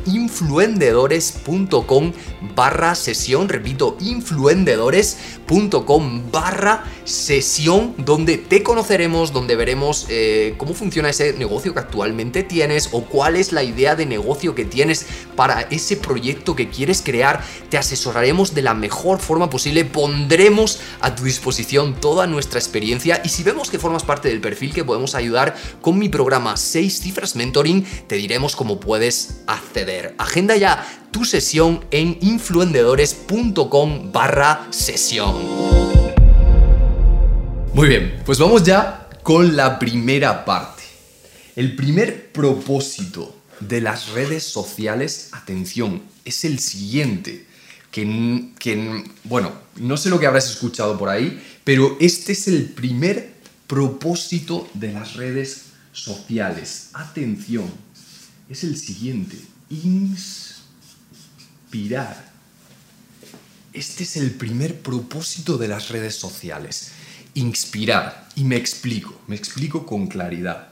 influendedores.com 1.89 2.13
barra 2.55 2.95
sesión, 2.95 3.49
repito, 3.49 3.97
influendedores.com 4.01 6.31
barra 6.31 6.85
sesión, 7.05 7.95
donde 7.99 8.39
te 8.39 8.63
conoceremos, 8.63 9.33
donde 9.33 9.57
veremos 9.57 10.07
eh, 10.09 10.55
cómo 10.59 10.75
funciona 10.75 11.11
ese 11.11 11.33
negocio 11.33 11.73
que 11.73 11.81
actualmente 11.81 12.45
tienes 12.45 12.91
o 12.93 13.05
cuál 13.05 13.35
es 13.37 13.53
la 13.53 13.63
idea 13.63 13.95
de 13.97 14.05
negocio 14.07 14.55
que 14.55 14.65
tienes 14.65 15.07
para 15.37 15.61
ese 15.63 15.97
proyecto 15.97 16.55
que 16.55 16.69
quieres 16.69 17.03
crear. 17.03 17.43
Te 17.71 17.79
asesoraremos 17.79 18.55
de 18.55 18.63
la 18.63 18.75
mejor 18.75 19.19
forma 19.21 19.51
posible, 19.51 19.85
pondremos 19.85 20.81
a 21.01 21.15
tu 21.15 21.25
disposición 21.25 21.95
toda 22.01 22.27
nuestra 22.27 22.59
experiencia 22.59 23.23
y 23.25 23.31
si 23.31 23.43
vemos 23.43 23.71
que 23.71 23.79
formas 23.79 24.05
parte 24.05 24.29
del 24.29 24.41
perfil 24.41 24.75
que 24.75 24.85
podemos 24.85 25.15
ayudar 25.15 25.57
con 25.81 25.99
mi 25.99 26.09
programa 26.09 26.57
6 26.57 27.01
cifras 27.01 27.37
mentoring, 27.37 27.87
te 28.07 28.17
diremos 28.17 28.57
cómo 28.57 28.81
puedes 28.81 29.43
acceder. 29.47 30.15
Agenda 30.19 30.57
ya 30.57 30.85
tu 31.19 31.25
sesión 31.25 31.85
en 31.91 32.17
influendedores.com 32.21 34.13
barra 34.13 34.69
sesión. 34.71 35.35
Muy 37.75 37.89
bien, 37.89 38.23
pues 38.25 38.39
vamos 38.39 38.63
ya 38.63 39.09
con 39.25 39.57
la 39.57 39.81
primera 39.81 40.45
parte. 40.45 40.85
El 41.57 41.75
primer 41.75 42.31
propósito 42.31 43.35
de 43.59 43.81
las 43.81 44.11
redes 44.11 44.45
sociales, 44.45 45.31
atención, 45.33 46.03
es 46.25 46.45
el 46.45 46.61
siguiente. 46.61 47.47
Que, 47.91 48.51
que, 48.61 49.05
bueno, 49.25 49.51
no 49.75 49.97
sé 49.97 50.11
lo 50.11 50.21
que 50.21 50.27
habrás 50.29 50.49
escuchado 50.49 50.97
por 50.97 51.09
ahí, 51.09 51.43
pero 51.65 51.97
este 51.99 52.31
es 52.31 52.47
el 52.47 52.67
primer 52.67 53.33
propósito 53.67 54.69
de 54.73 54.93
las 54.93 55.15
redes 55.15 55.63
sociales. 55.91 56.91
Atención, 56.93 57.69
es 58.49 58.63
el 58.63 58.77
siguiente. 58.77 59.37
Inspirar. 61.71 62.25
Este 63.75 64.05
es 64.05 64.17
el 64.17 64.31
primer 64.31 64.81
propósito 64.81 65.59
de 65.59 65.69
las 65.69 65.91
redes 65.91 66.15
sociales. 66.15 66.93
Inspirar. 67.35 68.27
Y 68.37 68.45
me 68.45 68.57
explico, 68.57 69.21
me 69.27 69.37
explico 69.37 69.85
con 69.85 70.07
claridad. 70.07 70.69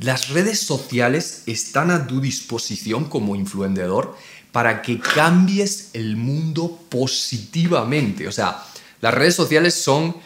Las 0.00 0.30
redes 0.30 0.58
sociales 0.58 1.44
están 1.46 1.92
a 1.92 2.08
tu 2.08 2.20
disposición 2.20 3.04
como 3.04 3.36
influenciador 3.36 4.16
para 4.50 4.82
que 4.82 4.98
cambies 4.98 5.90
el 5.92 6.16
mundo 6.16 6.80
positivamente. 6.88 8.26
O 8.26 8.32
sea, 8.32 8.64
las 9.00 9.14
redes 9.14 9.36
sociales 9.36 9.74
son 9.74 10.16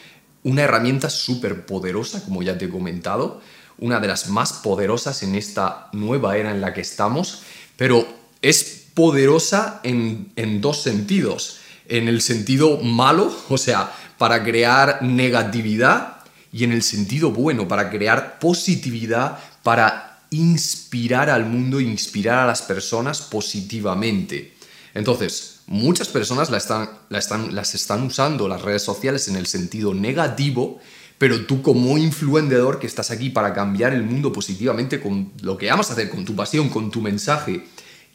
una 0.42 0.62
herramienta 0.62 1.10
súper 1.10 1.66
poderosa, 1.66 2.24
como 2.24 2.42
ya 2.42 2.56
te 2.56 2.64
he 2.64 2.70
comentado, 2.70 3.42
una 3.76 4.00
de 4.00 4.08
las 4.08 4.30
más 4.30 4.54
poderosas 4.54 5.22
en 5.22 5.34
esta 5.34 5.90
nueva 5.92 6.38
era 6.38 6.50
en 6.50 6.62
la 6.62 6.72
que 6.72 6.80
estamos, 6.80 7.42
pero 7.76 8.08
es 8.40 8.81
poderosa 8.94 9.80
en, 9.82 10.32
en 10.36 10.60
dos 10.60 10.82
sentidos. 10.82 11.58
En 11.88 12.08
el 12.08 12.20
sentido 12.20 12.78
malo, 12.78 13.34
o 13.48 13.58
sea, 13.58 13.92
para 14.18 14.42
crear 14.44 15.02
negatividad, 15.02 16.22
y 16.52 16.64
en 16.64 16.72
el 16.72 16.82
sentido 16.82 17.30
bueno, 17.30 17.66
para 17.66 17.90
crear 17.90 18.38
positividad 18.38 19.38
para 19.62 20.20
inspirar 20.30 21.30
al 21.30 21.46
mundo, 21.46 21.80
inspirar 21.80 22.38
a 22.38 22.46
las 22.46 22.62
personas 22.62 23.22
positivamente. 23.22 24.54
Entonces, 24.94 25.60
muchas 25.66 26.08
personas 26.08 26.50
la 26.50 26.58
están, 26.58 26.88
las 27.08 27.74
están 27.74 28.02
usando 28.02 28.48
las 28.48 28.62
redes 28.62 28.82
sociales 28.82 29.28
en 29.28 29.36
el 29.36 29.46
sentido 29.46 29.94
negativo, 29.94 30.80
pero 31.18 31.46
tú 31.46 31.62
como 31.62 31.96
influenciador 31.96 32.78
que 32.78 32.86
estás 32.86 33.10
aquí 33.10 33.30
para 33.30 33.54
cambiar 33.54 33.92
el 33.94 34.02
mundo 34.02 34.32
positivamente 34.32 35.00
con 35.00 35.32
lo 35.40 35.56
que 35.56 35.70
amas 35.70 35.90
hacer, 35.90 36.10
con 36.10 36.24
tu 36.24 36.34
pasión, 36.34 36.68
con 36.68 36.90
tu 36.90 37.00
mensaje, 37.00 37.64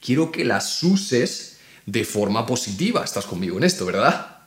quiero 0.01 0.31
que 0.31 0.45
las 0.45 0.83
uses 0.83 1.57
de 1.85 2.03
forma 2.05 2.45
positiva. 2.45 3.03
Estás 3.03 3.25
conmigo 3.25 3.57
en 3.57 3.63
esto, 3.63 3.85
¿verdad? 3.85 4.37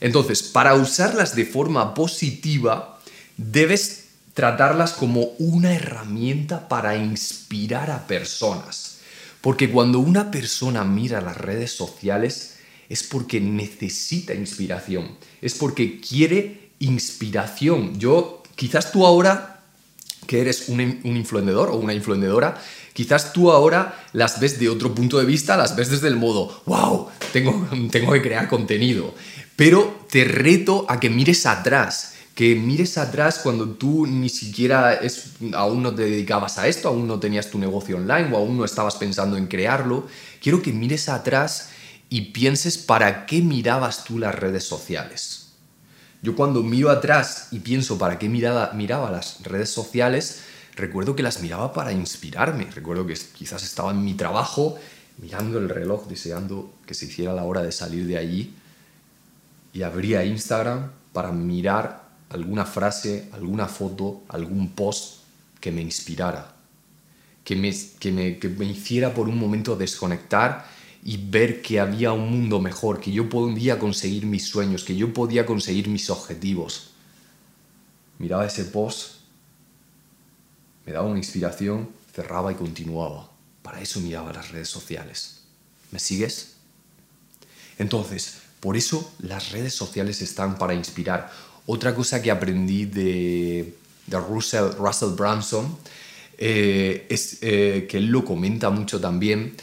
Entonces, 0.00 0.42
para 0.42 0.74
usarlas 0.74 1.36
de 1.36 1.44
forma 1.44 1.94
positiva, 1.94 2.98
debes 3.36 4.08
tratarlas 4.34 4.92
como 4.92 5.22
una 5.38 5.74
herramienta 5.74 6.68
para 6.68 6.96
inspirar 6.96 7.90
a 7.90 8.06
personas. 8.06 8.98
Porque 9.40 9.70
cuando 9.70 9.98
una 9.98 10.30
persona 10.30 10.84
mira 10.84 11.20
las 11.20 11.36
redes 11.36 11.72
sociales 11.72 12.56
es 12.88 13.02
porque 13.02 13.40
necesita 13.40 14.34
inspiración, 14.34 15.16
es 15.40 15.54
porque 15.54 16.00
quiere 16.00 16.70
inspiración. 16.78 17.98
Yo, 17.98 18.42
quizás 18.54 18.92
tú 18.92 19.06
ahora, 19.06 19.62
que 20.26 20.40
eres 20.40 20.68
un, 20.68 20.80
un 20.80 21.16
influenciador 21.16 21.70
o 21.70 21.76
una 21.76 21.94
influenciadora, 21.94 22.60
quizás 22.92 23.32
tú 23.32 23.50
ahora 23.50 24.04
las 24.12 24.40
ves 24.40 24.58
de 24.58 24.68
otro 24.68 24.94
punto 24.94 25.18
de 25.18 25.24
vista, 25.24 25.56
las 25.56 25.76
ves 25.76 25.90
desde 25.90 26.08
el 26.08 26.16
modo, 26.16 26.62
wow, 26.66 27.08
tengo, 27.32 27.68
tengo 27.90 28.12
que 28.12 28.22
crear 28.22 28.48
contenido. 28.48 29.14
Pero 29.56 30.06
te 30.10 30.24
reto 30.24 30.86
a 30.88 30.98
que 30.98 31.10
mires 31.10 31.46
atrás 31.46 32.12
que 32.34 32.54
mires 32.54 32.96
atrás 32.96 33.40
cuando 33.42 33.68
tú 33.68 34.06
ni 34.06 34.28
siquiera 34.28 34.94
es, 34.94 35.32
aún 35.54 35.82
no 35.82 35.94
te 35.94 36.02
dedicabas 36.02 36.58
a 36.58 36.66
esto, 36.66 36.88
aún 36.88 37.06
no 37.06 37.20
tenías 37.20 37.50
tu 37.50 37.58
negocio 37.58 37.96
online 37.96 38.32
o 38.32 38.38
aún 38.38 38.56
no 38.56 38.64
estabas 38.64 38.96
pensando 38.96 39.36
en 39.36 39.48
crearlo. 39.48 40.06
Quiero 40.40 40.62
que 40.62 40.72
mires 40.72 41.08
atrás 41.08 41.70
y 42.08 42.32
pienses 42.32 42.78
para 42.78 43.26
qué 43.26 43.42
mirabas 43.42 44.04
tú 44.04 44.18
las 44.18 44.34
redes 44.34 44.64
sociales. 44.64 45.52
Yo 46.22 46.34
cuando 46.36 46.62
miro 46.62 46.88
atrás 46.90 47.48
y 47.50 47.58
pienso 47.58 47.98
para 47.98 48.18
qué 48.18 48.28
miraba, 48.28 48.72
miraba 48.74 49.10
las 49.10 49.42
redes 49.42 49.70
sociales, 49.70 50.42
recuerdo 50.74 51.14
que 51.14 51.22
las 51.22 51.40
miraba 51.40 51.72
para 51.72 51.92
inspirarme. 51.92 52.66
Recuerdo 52.70 53.06
que 53.06 53.14
quizás 53.14 53.62
estaba 53.62 53.90
en 53.90 54.04
mi 54.04 54.14
trabajo 54.14 54.78
mirando 55.18 55.58
el 55.58 55.68
reloj, 55.68 56.06
deseando 56.08 56.72
que 56.86 56.94
se 56.94 57.06
hiciera 57.06 57.32
la 57.32 57.44
hora 57.44 57.62
de 57.62 57.72
salir 57.72 58.06
de 58.06 58.18
allí 58.18 58.54
y 59.72 59.82
abría 59.82 60.24
Instagram 60.24 60.90
para 61.12 61.32
mirar 61.32 62.02
alguna 62.30 62.64
frase, 62.64 63.28
alguna 63.32 63.66
foto, 63.66 64.22
algún 64.28 64.70
post 64.70 65.20
que 65.60 65.70
me 65.70 65.82
inspirara, 65.82 66.54
que 67.44 67.56
me, 67.56 67.74
que 67.98 68.12
me, 68.12 68.38
que 68.38 68.48
me 68.48 68.64
hiciera 68.64 69.14
por 69.14 69.28
un 69.28 69.38
momento 69.38 69.76
desconectar 69.76 70.66
y 71.04 71.16
ver 71.16 71.62
que 71.62 71.80
había 71.80 72.12
un 72.12 72.30
mundo 72.30 72.60
mejor, 72.60 73.00
que 73.00 73.12
yo 73.12 73.28
podía 73.28 73.78
conseguir 73.78 74.26
mis 74.26 74.46
sueños, 74.46 74.84
que 74.84 74.96
yo 74.96 75.12
podía 75.12 75.44
conseguir 75.44 75.88
mis 75.88 76.10
objetivos. 76.10 76.90
miraba 78.18 78.46
ese 78.46 78.64
post, 78.64 79.21
me 80.86 80.92
daba 80.92 81.06
una 81.06 81.18
inspiración, 81.18 81.88
cerraba 82.14 82.52
y 82.52 82.56
continuaba. 82.56 83.30
Para 83.62 83.80
eso 83.80 84.00
miraba 84.00 84.32
las 84.32 84.50
redes 84.50 84.68
sociales. 84.68 85.42
¿Me 85.90 85.98
sigues? 85.98 86.54
Entonces, 87.78 88.38
por 88.60 88.76
eso 88.76 89.12
las 89.20 89.52
redes 89.52 89.74
sociales 89.74 90.22
están 90.22 90.58
para 90.58 90.74
inspirar. 90.74 91.30
Otra 91.66 91.94
cosa 91.94 92.22
que 92.22 92.30
aprendí 92.30 92.86
de, 92.86 93.74
Russell, 94.08 94.72
Russell 94.78 95.10
Branson 95.16 95.76
eh, 96.38 97.06
es 97.08 97.38
eh, 97.40 97.86
que 97.88 97.98
él 97.98 98.06
lo 98.06 98.24
comenta 98.24 98.70
mucho 98.70 99.00
también. 99.00 99.54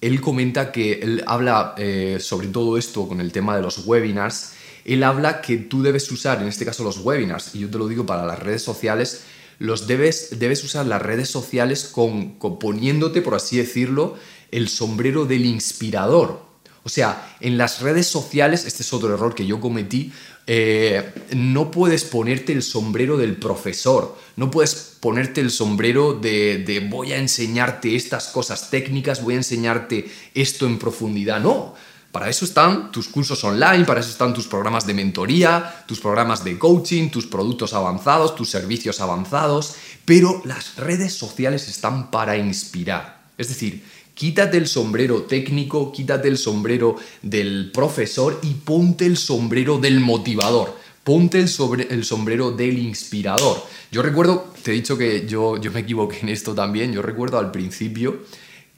Él 0.00 0.20
comenta 0.20 0.72
que 0.72 0.94
él 0.94 1.24
habla 1.26 1.74
eh, 1.78 2.18
sobre 2.20 2.48
todo 2.48 2.76
esto 2.78 3.08
con 3.08 3.20
el 3.20 3.32
tema 3.32 3.56
de 3.56 3.62
los 3.62 3.86
webinars. 3.86 4.52
Él 4.84 5.02
habla 5.02 5.40
que 5.40 5.56
tú 5.56 5.82
debes 5.82 6.10
usar, 6.12 6.40
en 6.42 6.48
este 6.48 6.64
caso 6.64 6.84
los 6.84 6.98
webinars, 6.98 7.54
y 7.54 7.60
yo 7.60 7.70
te 7.70 7.78
lo 7.78 7.88
digo 7.88 8.06
para 8.06 8.24
las 8.24 8.38
redes 8.38 8.62
sociales, 8.62 9.22
los 9.58 9.86
debes, 9.86 10.38
debes 10.38 10.62
usar 10.64 10.86
las 10.86 11.02
redes 11.02 11.28
sociales 11.28 11.84
con, 11.84 12.38
poniéndote, 12.38 13.22
por 13.22 13.34
así 13.34 13.56
decirlo, 13.56 14.16
el 14.50 14.68
sombrero 14.68 15.24
del 15.24 15.46
inspirador. 15.46 16.44
O 16.82 16.88
sea, 16.88 17.36
en 17.40 17.58
las 17.58 17.80
redes 17.80 18.06
sociales, 18.06 18.64
este 18.64 18.82
es 18.82 18.92
otro 18.92 19.12
error 19.12 19.34
que 19.34 19.46
yo 19.46 19.60
cometí, 19.60 20.12
eh, 20.46 21.12
no 21.34 21.72
puedes 21.72 22.04
ponerte 22.04 22.52
el 22.52 22.62
sombrero 22.62 23.16
del 23.16 23.36
profesor, 23.36 24.16
no 24.36 24.50
puedes 24.52 24.96
ponerte 25.00 25.40
el 25.40 25.50
sombrero 25.50 26.12
de, 26.12 26.58
de, 26.58 26.78
voy 26.78 27.12
a 27.12 27.16
enseñarte 27.16 27.96
estas 27.96 28.28
cosas 28.28 28.70
técnicas, 28.70 29.24
voy 29.24 29.34
a 29.34 29.38
enseñarte 29.38 30.08
esto 30.34 30.66
en 30.66 30.78
profundidad, 30.78 31.40
no. 31.40 31.74
Para 32.16 32.30
eso 32.30 32.46
están 32.46 32.90
tus 32.90 33.08
cursos 33.08 33.44
online, 33.44 33.84
para 33.84 34.00
eso 34.00 34.08
están 34.08 34.32
tus 34.32 34.46
programas 34.46 34.86
de 34.86 34.94
mentoría, 34.94 35.84
tus 35.86 36.00
programas 36.00 36.42
de 36.42 36.58
coaching, 36.58 37.10
tus 37.10 37.26
productos 37.26 37.74
avanzados, 37.74 38.34
tus 38.34 38.48
servicios 38.48 39.02
avanzados, 39.02 39.74
pero 40.06 40.40
las 40.46 40.76
redes 40.76 41.12
sociales 41.12 41.68
están 41.68 42.10
para 42.10 42.38
inspirar. 42.38 43.20
Es 43.36 43.48
decir, 43.48 43.84
Quítate 44.14 44.56
el 44.56 44.66
sombrero 44.66 45.24
técnico, 45.24 45.92
quítate 45.92 46.28
el 46.28 46.38
sombrero 46.38 46.96
del 47.20 47.70
profesor 47.70 48.40
y 48.42 48.54
ponte 48.54 49.04
el 49.04 49.18
sombrero 49.18 49.76
del 49.76 50.00
motivador. 50.00 50.74
Ponte 51.04 51.38
el, 51.38 51.50
sobre, 51.50 51.86
el 51.90 52.02
sombrero 52.02 52.50
del 52.50 52.78
inspirador. 52.78 53.62
Yo 53.92 54.00
recuerdo, 54.00 54.54
te 54.62 54.70
he 54.70 54.74
dicho 54.74 54.96
que 54.96 55.26
yo, 55.28 55.58
yo 55.58 55.70
me 55.70 55.80
equivoqué 55.80 56.20
en 56.20 56.30
esto 56.30 56.54
también, 56.54 56.94
yo 56.94 57.02
recuerdo 57.02 57.38
al 57.38 57.50
principio 57.50 58.20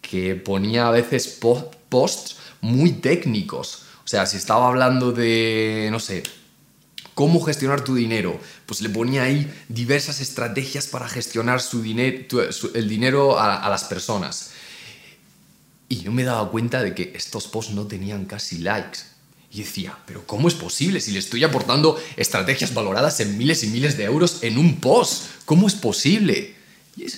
que 0.02 0.34
ponía 0.34 0.88
a 0.88 0.90
veces 0.90 1.38
posts 1.88 2.37
muy 2.60 2.92
técnicos. 2.92 3.84
O 4.04 4.08
sea, 4.08 4.26
si 4.26 4.36
estaba 4.36 4.68
hablando 4.68 5.12
de, 5.12 5.88
no 5.90 6.00
sé, 6.00 6.22
cómo 7.14 7.40
gestionar 7.40 7.82
tu 7.82 7.94
dinero, 7.94 8.38
pues 8.66 8.80
le 8.80 8.88
ponía 8.88 9.24
ahí 9.24 9.52
diversas 9.68 10.20
estrategias 10.20 10.86
para 10.86 11.08
gestionar 11.08 11.60
su 11.60 11.82
dinero, 11.82 12.26
el 12.74 12.88
dinero 12.88 13.38
a 13.38 13.68
las 13.68 13.84
personas. 13.84 14.52
Y 15.88 16.02
yo 16.02 16.12
me 16.12 16.24
daba 16.24 16.50
cuenta 16.50 16.82
de 16.82 16.94
que 16.94 17.12
estos 17.14 17.48
posts 17.48 17.72
no 17.72 17.86
tenían 17.86 18.26
casi 18.26 18.58
likes. 18.58 19.00
Y 19.50 19.60
decía, 19.60 19.96
pero 20.06 20.26
¿cómo 20.26 20.48
es 20.48 20.54
posible 20.54 21.00
si 21.00 21.12
le 21.12 21.20
estoy 21.20 21.42
aportando 21.42 21.98
estrategias 22.16 22.74
valoradas 22.74 23.18
en 23.20 23.38
miles 23.38 23.64
y 23.64 23.68
miles 23.68 23.96
de 23.96 24.04
euros 24.04 24.42
en 24.42 24.58
un 24.58 24.78
post? 24.78 25.24
¿Cómo 25.46 25.66
es 25.66 25.74
posible? 25.74 26.57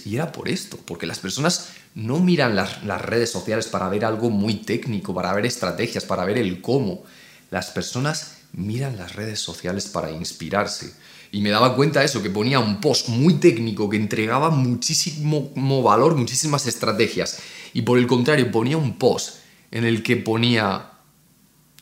Y 0.05 0.15
era 0.15 0.33
por 0.33 0.49
esto, 0.49 0.79
porque 0.85 1.07
las 1.07 1.19
personas 1.19 1.71
no 1.95 2.19
miran 2.21 2.55
las, 2.55 2.83
redes 3.03 3.31
sociales 3.31 3.67
para 3.67 3.89
ver 3.89 4.05
algo 4.05 4.31
muy 4.31 4.55
técnico, 4.55 5.15
para 5.15 5.33
ver 5.33 5.47
estrategias, 5.47 6.05
para 6.05 6.25
ver 6.25 6.39
el 6.39 6.61
cómo. 6.61 7.05
Las 7.51 7.71
personas 7.71 8.39
miran 8.53 8.97
las 8.97 9.17
redes 9.17 9.41
sociales 9.41 9.89
para 9.89 10.11
inspirarse. 10.11 10.93
Y 11.33 11.41
me 11.41 11.51
daba 11.51 11.77
cuenta 11.77 12.01
de 12.01 12.07
eso, 12.07 12.23
que 12.23 12.31
ponía 12.31 12.59
un 12.59 12.81
post 12.81 13.09
muy 13.09 13.35
técnico 13.35 13.89
que 13.89 13.97
entregaba 13.97 14.51
muchísimo 14.51 15.83
valor, 15.83 16.17
muchísimas 16.17 16.67
estrategias. 16.67 17.39
Y 17.73 17.83
por 17.83 17.99
el 17.99 18.07
contrario, 18.07 18.51
ponía 18.51 18.77
un 18.77 18.99
post 18.99 19.37
en 19.71 19.85
el 19.85 20.03
que 20.03 20.17
ponía, 20.17 20.91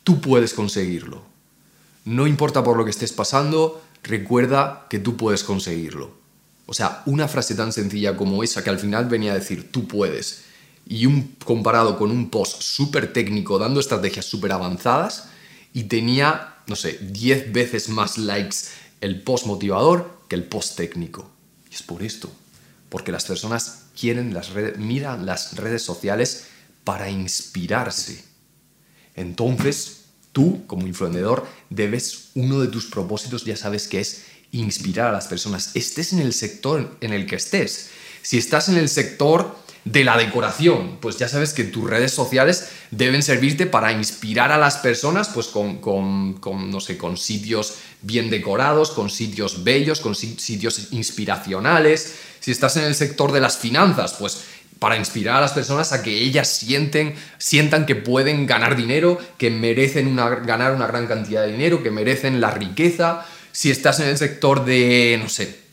tú 0.03 0.21
puedes 0.21 0.53
conseguirlo. 0.53 1.25
No 2.05 2.27
importa 2.27 2.63
por 2.63 2.77
lo 2.77 2.85
que 2.85 2.91
estés 2.91 3.11
pasando, 3.11 3.81
recuerda 4.03 4.87
que 4.89 4.99
tú 4.99 5.17
puedes 5.17 5.43
conseguirlo. 5.43 6.18
O 6.69 6.73
sea, 6.75 7.01
una 7.07 7.27
frase 7.27 7.55
tan 7.55 7.73
sencilla 7.73 8.15
como 8.15 8.43
esa 8.43 8.63
que 8.63 8.69
al 8.69 8.77
final 8.77 9.05
venía 9.05 9.31
a 9.31 9.39
decir, 9.39 9.71
tú 9.71 9.87
puedes. 9.87 10.43
Y 10.85 11.07
un, 11.07 11.35
comparado 11.43 11.97
con 11.97 12.11
un 12.11 12.29
post 12.29 12.61
súper 12.61 13.11
técnico 13.11 13.57
dando 13.57 13.79
estrategias 13.79 14.27
súper 14.27 14.51
avanzadas 14.51 15.29
y 15.73 15.85
tenía, 15.85 16.57
no 16.67 16.75
sé, 16.75 16.99
10 17.01 17.53
veces 17.53 17.89
más 17.89 18.19
likes 18.19 18.57
el 19.01 19.23
post 19.23 19.47
motivador 19.47 20.19
que 20.29 20.35
el 20.35 20.43
post 20.43 20.75
técnico. 20.75 21.31
Y 21.71 21.73
es 21.73 21.81
por 21.81 22.03
esto, 22.03 22.31
porque 22.89 23.11
las 23.11 23.25
personas 23.25 23.85
quieren 23.99 24.35
las 24.35 24.51
redes, 24.51 24.77
miran 24.77 25.25
las 25.25 25.55
redes 25.55 25.81
sociales 25.81 26.45
para 26.83 27.09
inspirarse. 27.09 28.23
Entonces, 29.15 30.01
tú 30.33 30.67
como 30.67 30.85
influenciador 30.85 31.47
debes, 31.71 32.29
uno 32.35 32.59
de 32.59 32.67
tus 32.67 32.85
propósitos 32.85 33.43
ya 33.43 33.57
sabes 33.57 33.87
que 33.87 34.01
es 34.01 34.28
inspirar 34.51 35.07
a 35.07 35.11
las 35.11 35.27
personas, 35.27 35.75
estés 35.75 36.13
en 36.13 36.19
el 36.19 36.33
sector 36.33 36.97
en 37.01 37.13
el 37.13 37.25
que 37.25 37.35
estés. 37.35 37.89
Si 38.21 38.37
estás 38.37 38.69
en 38.69 38.77
el 38.77 38.89
sector 38.89 39.55
de 39.85 40.03
la 40.03 40.17
decoración, 40.17 40.97
pues 40.99 41.17
ya 41.17 41.27
sabes 41.27 41.53
que 41.53 41.63
tus 41.63 41.89
redes 41.89 42.11
sociales 42.11 42.69
deben 42.91 43.23
servirte 43.23 43.65
para 43.65 43.91
inspirar 43.91 44.51
a 44.51 44.57
las 44.57 44.77
personas, 44.77 45.29
pues 45.29 45.47
con, 45.47 45.77
con, 45.77 46.71
no 46.71 46.79
sé, 46.79 46.97
con 46.97 47.17
sitios 47.17 47.75
bien 48.01 48.29
decorados, 48.29 48.91
con 48.91 49.09
sitios 49.09 49.63
bellos, 49.63 49.99
con 50.01 50.15
sitios 50.15 50.91
inspiracionales. 50.91 52.15
Si 52.39 52.51
estás 52.51 52.77
en 52.77 52.83
el 52.83 52.95
sector 52.95 53.31
de 53.31 53.39
las 53.39 53.57
finanzas, 53.57 54.13
pues 54.13 54.43
para 54.79 54.97
inspirar 54.97 55.37
a 55.37 55.41
las 55.41 55.51
personas 55.51 55.91
a 55.91 56.01
que 56.01 56.21
ellas 56.21 56.47
sienten, 56.47 57.15
sientan 57.37 57.85
que 57.85 57.95
pueden 57.95 58.47
ganar 58.47 58.75
dinero, 58.75 59.17
que 59.37 59.49
merecen 59.49 60.15
ganar 60.15 60.73
una 60.73 60.87
gran 60.87 61.05
cantidad 61.07 61.43
de 61.43 61.51
dinero, 61.51 61.83
que 61.83 61.91
merecen 61.91 62.39
la 62.39 62.51
riqueza. 62.51 63.25
Si 63.51 63.71
estás 63.71 63.99
en 63.99 64.07
el 64.09 64.17
sector 64.17 64.65
de, 64.65 65.17
no 65.21 65.29
sé, 65.29 65.69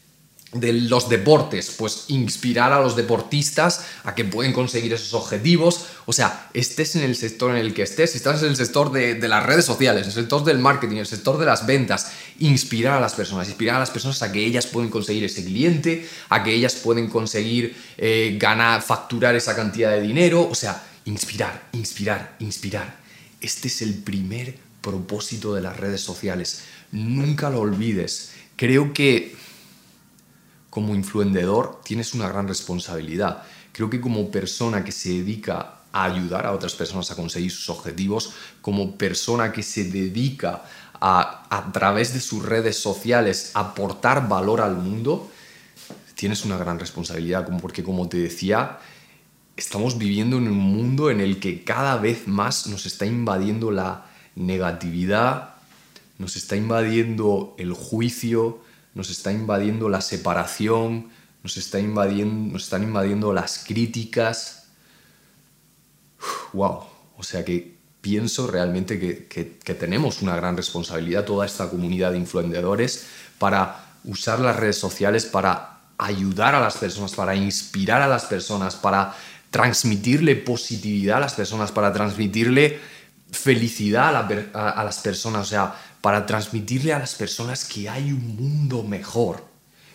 de 0.60 0.72
los 0.72 1.08
deportes, 1.08 1.70
pues 1.76 2.04
inspirar 2.08 2.72
a 2.72 2.80
los 2.80 2.96
deportistas 2.96 3.86
a 4.04 4.14
que 4.14 4.24
pueden 4.24 4.52
conseguir 4.52 4.92
esos 4.92 5.14
objetivos. 5.14 5.86
O 6.06 6.12
sea, 6.12 6.48
estés 6.54 6.96
en 6.96 7.02
el 7.02 7.16
sector 7.16 7.50
en 7.50 7.58
el 7.58 7.74
que 7.74 7.82
estés, 7.82 8.12
si 8.12 8.18
estás 8.18 8.42
en 8.42 8.50
el 8.50 8.56
sector 8.56 8.92
de, 8.92 9.16
las 9.28 9.44
redes 9.44 9.64
sociales, 9.64 10.06
el 10.06 10.12
sector 10.12 10.44
del 10.44 10.58
marketing, 10.58 10.98
el 10.98 11.06
sector 11.06 11.38
de 11.38 11.46
las 11.46 11.66
ventas, 11.66 12.12
inspirar 12.38 12.94
a 12.94 13.00
las 13.00 13.14
personas, 13.14 13.48
inspirar 13.48 13.76
a 13.76 13.80
las 13.80 13.90
personas 13.90 14.22
a 14.22 14.32
que 14.32 14.44
ellas 14.44 14.66
pueden 14.66 14.90
conseguir 14.90 15.24
ese 15.24 15.44
cliente, 15.44 16.08
a 16.28 16.42
que 16.42 16.54
ellas 16.54 16.74
pueden 16.74 17.08
conseguir 17.08 17.76
eh, 17.98 18.36
ganar, 18.40 18.82
facturar 18.82 19.34
esa 19.34 19.56
cantidad 19.56 19.90
de 19.90 20.00
dinero. 20.00 20.48
O 20.48 20.54
sea, 20.54 20.82
inspirar, 21.04 21.68
inspirar, 21.72 22.36
inspirar. 22.38 22.96
Este 23.40 23.68
es 23.68 23.82
el 23.82 23.94
primer 23.94 24.65
propósito 24.86 25.52
de 25.54 25.60
las 25.60 25.76
redes 25.76 26.00
sociales. 26.00 26.62
Nunca 26.92 27.50
lo 27.50 27.60
olvides. 27.60 28.30
Creo 28.54 28.92
que 28.92 29.34
como 30.70 30.94
influenciador 30.94 31.80
tienes 31.82 32.14
una 32.14 32.28
gran 32.28 32.46
responsabilidad. 32.46 33.42
Creo 33.72 33.90
que 33.90 34.00
como 34.00 34.30
persona 34.30 34.84
que 34.84 34.92
se 34.92 35.08
dedica 35.08 35.80
a 35.92 36.04
ayudar 36.04 36.46
a 36.46 36.52
otras 36.52 36.74
personas 36.74 37.10
a 37.10 37.16
conseguir 37.16 37.50
sus 37.50 37.68
objetivos, 37.68 38.32
como 38.60 38.96
persona 38.96 39.52
que 39.52 39.62
se 39.62 39.84
dedica 39.84 40.62
a, 41.00 41.46
a 41.50 41.72
través 41.72 42.14
de 42.14 42.20
sus 42.20 42.44
redes 42.44 42.78
sociales, 42.78 43.50
aportar 43.54 44.28
valor 44.28 44.60
al 44.60 44.76
mundo, 44.76 45.30
tienes 46.14 46.44
una 46.44 46.56
gran 46.56 46.78
responsabilidad, 46.78 47.48
porque 47.60 47.82
como 47.82 48.08
te 48.08 48.18
decía, 48.18 48.78
estamos 49.56 49.98
viviendo 49.98 50.36
en 50.36 50.48
un 50.48 50.58
mundo 50.58 51.10
en 51.10 51.20
el 51.20 51.40
que 51.40 51.64
cada 51.64 51.96
vez 51.96 52.28
más 52.28 52.66
nos 52.66 52.86
está 52.86 53.06
invadiendo 53.06 53.70
la 53.70 54.05
negatividad, 54.36 55.54
nos 56.18 56.36
está 56.36 56.56
invadiendo 56.56 57.54
el 57.58 57.72
juicio, 57.72 58.60
nos 58.94 59.10
está 59.10 59.32
invadiendo 59.32 59.88
la 59.88 60.00
separación, 60.00 61.10
nos, 61.42 61.56
está 61.56 61.80
invadiendo, 61.80 62.52
nos 62.52 62.64
están 62.64 62.82
invadiendo 62.82 63.32
las 63.32 63.64
críticas. 63.66 64.68
¡Wow! 66.52 66.84
O 67.18 67.22
sea 67.22 67.44
que 67.44 67.76
pienso 68.00 68.46
realmente 68.46 69.00
que, 69.00 69.74
tenemos 69.74 70.22
una 70.22 70.36
gran 70.36 70.56
responsabilidad, 70.56 71.24
toda 71.24 71.44
esta 71.44 71.68
comunidad 71.68 72.12
de 72.12 72.18
influenciadores, 72.18 73.06
para 73.38 73.84
usar 74.04 74.38
las 74.38 74.56
redes 74.56 74.78
sociales 74.78 75.26
para 75.26 75.80
ayudar 75.98 76.54
a 76.54 76.60
las 76.60 76.76
personas, 76.76 77.14
para 77.14 77.34
inspirar 77.34 78.02
a 78.02 78.06
las 78.06 78.26
personas, 78.26 78.76
para 78.76 79.14
transmitirle 79.50 80.36
positividad 80.36 81.16
a 81.16 81.20
las 81.20 81.34
personas, 81.34 81.72
para 81.72 81.92
transmitirle 81.92 82.78
felicidad 83.30 84.16
a, 84.54 84.84
las 84.84 84.98
personas. 84.98 85.46
O 85.46 85.50
sea, 85.50 85.74
para 86.00 86.26
transmitirle 86.26 86.92
a 86.92 86.98
las 86.98 87.14
personas 87.14 87.64
que 87.64 87.88
hay 87.88 88.12
un 88.12 88.36
mundo 88.36 88.82
mejor, 88.82 89.44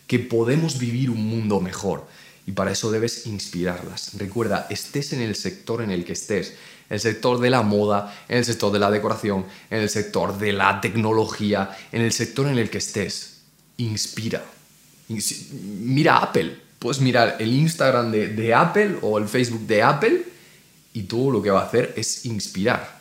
que 0.08 0.20
podemos 0.20 0.78
vivir 0.78 1.10
un 1.10 1.26
mundo 1.26 1.60
mejor. 1.60 2.08
Y 2.46 2.54
para 2.54 2.72
eso 2.72 2.92
debes 2.92 3.28
inspirarlas. 3.28 4.12
Recuerda, 4.18 4.68
estés 4.70 5.14
en 5.14 5.22
el 5.22 5.36
sector 5.36 5.82
en 5.82 5.92
el 5.92 6.04
que 6.04 6.14
estés, 6.14 6.54
el 6.90 7.00
sector 7.00 7.40
de 7.40 7.50
la 7.50 7.62
moda, 7.62 8.14
en 8.28 8.40
el 8.40 8.46
sector 8.46 8.72
de 8.72 8.80
la 8.80 8.92
decoración, 8.92 9.46
en 9.70 9.82
el 9.82 9.90
sector 9.90 10.38
de 10.38 10.52
la 10.52 10.82
tecnología, 10.82 11.78
en 11.92 12.02
el 12.02 12.12
sector 12.12 12.48
en 12.48 12.58
el 12.58 12.70
que 12.70 12.80
estés. 12.80 13.44
inspira. 13.78 14.44
Mira 15.08 16.18
Apple. 16.18 16.58
Puedes 16.80 17.00
mirar 17.00 17.38
el 17.40 17.54
Instagram 17.54 18.12
de, 18.12 18.54
Apple 18.54 18.98
o 19.02 19.18
el 19.20 19.28
Facebook 19.28 19.68
de 19.68 19.84
Apple 19.84 20.24
y 20.94 21.04
todo 21.04 21.32
lo 21.32 21.42
que 21.42 21.52
va 21.52 21.62
a 21.62 21.66
hacer 21.66 21.94
es 21.96 22.26
inspirar. 22.26 23.01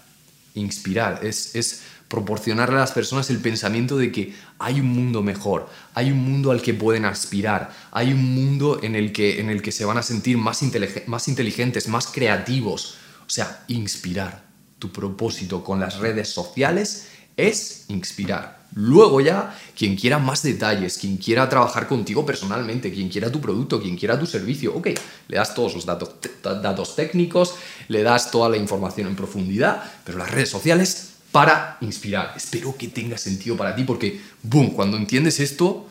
Inspirar. 0.55 1.21
Es, 1.25 1.55
es 1.55 1.83
proporcionarle 2.11 2.77
a 2.77 2.81
las 2.81 2.91
personas 2.91 3.31
el 3.31 3.39
pensamiento 3.39 3.97
de 3.97 4.11
que 4.11 4.35
hay 4.59 4.81
un 4.81 4.89
mundo 4.89 5.23
mejor, 5.23 5.69
hay 5.95 6.11
un 6.11 6.19
mundo 6.19 6.51
al 6.51 6.61
que 6.61 6.75
pueden 6.75 7.05
aspirar, 7.05 7.71
hay 7.93 8.13
un 8.13 8.35
mundo 8.35 8.81
en 8.83 8.97
el 8.97 9.13
que, 9.13 9.39
en 9.39 9.49
el 9.49 9.63
que 9.63 9.71
se 9.71 9.85
van 9.85 9.97
a 9.97 10.03
sentir 10.03 10.37
más, 10.37 10.61
más 11.07 11.29
inteligentes, 11.29 11.87
más 11.87 12.09
creativos. 12.09 12.97
O 13.27 13.31
sea, 13.31 13.65
inspirar. 13.69 14.51
Tu 14.81 14.91
propósito 14.91 15.63
con 15.63 15.79
las 15.79 15.99
redes 15.99 16.31
sociales 16.31 17.10
es 17.37 17.85
inspirar. 17.89 18.61
Luego 18.75 19.21
ya, 19.21 19.57
quien 19.77 19.97
quiera 19.97 20.19
más 20.19 20.43
detalles, 20.43 20.97
quien 20.99 21.17
quiera 21.17 21.49
trabajar 21.49 21.89
contigo 21.89 22.25
personalmente, 22.25 22.93
quien 22.93 23.09
quiera 23.09 23.31
tu 23.31 23.41
producto, 23.41 23.81
quien 23.81 23.97
quiera 23.97 24.19
tu 24.19 24.27
servicio, 24.27 24.75
ok, 24.77 24.89
le 25.27 25.37
das 25.37 25.55
todos 25.55 25.75
los 25.75 25.85
datos, 25.85 26.11
datos 26.43 26.95
técnicos, 26.95 27.55
le 27.89 28.03
das 28.03 28.31
toda 28.31 28.49
la 28.49 28.57
información 28.57 29.09
en 29.09 29.17
profundidad, 29.17 29.83
pero 30.05 30.19
las 30.19 30.31
redes 30.31 30.51
sociales 30.51 31.15
para 31.33 31.79
inspirar. 31.81 32.35
Espero 32.37 32.77
que 32.77 32.89
tenga 32.89 33.19
sentido 33.19 33.57
para 33.57 33.75
ti 33.75 33.83
porque, 33.83 34.21
boom, 34.43 34.71
cuando 34.71 34.97
entiendes 34.97 35.41
esto, 35.41 35.89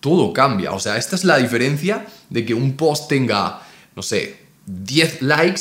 todo 0.00 0.32
cambia. 0.32 0.72
O 0.72 0.80
sea, 0.80 0.96
esta 0.96 1.16
es 1.16 1.24
la 1.24 1.38
diferencia 1.38 2.06
de 2.30 2.44
que 2.44 2.54
un 2.54 2.76
post 2.76 3.08
tenga, 3.08 3.62
no 3.94 4.02
sé, 4.02 4.38
10 4.66 5.22
likes 5.22 5.60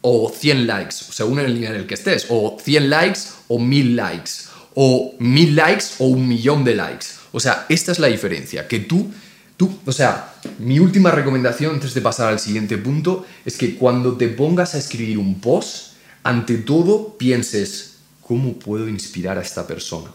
o 0.00 0.28
100 0.28 0.66
likes, 0.66 0.94
según 1.10 1.40
el 1.40 1.54
nivel 1.54 1.74
en 1.74 1.80
el 1.80 1.86
que 1.86 1.94
estés, 1.94 2.26
o 2.28 2.58
100 2.60 2.90
likes 2.90 3.20
o 3.48 3.58
1000 3.58 3.96
likes, 3.96 4.30
o 4.78 5.14
1000 5.18 5.56
likes 5.56 5.84
o 5.98 6.06
un 6.06 6.28
millón 6.28 6.62
de 6.62 6.74
likes. 6.74 7.06
O 7.32 7.40
sea, 7.40 7.64
esta 7.70 7.92
es 7.92 7.98
la 7.98 8.08
diferencia, 8.08 8.68
que 8.68 8.80
tú, 8.80 9.10
tú, 9.56 9.80
o 9.86 9.92
sea, 9.92 10.34
mi 10.58 10.78
última 10.78 11.10
recomendación 11.10 11.74
antes 11.74 11.94
de 11.94 12.02
pasar 12.02 12.28
al 12.28 12.38
siguiente 12.38 12.76
punto 12.76 13.26
es 13.44 13.56
que 13.56 13.74
cuando 13.76 14.16
te 14.18 14.28
pongas 14.28 14.74
a 14.74 14.78
escribir 14.78 15.16
un 15.16 15.40
post, 15.40 15.94
ante 16.22 16.58
todo 16.58 17.16
pienses, 17.16 17.96
¿cómo 18.20 18.52
puedo 18.58 18.86
inspirar 18.86 19.38
a 19.38 19.42
esta 19.42 19.66
persona? 19.66 20.10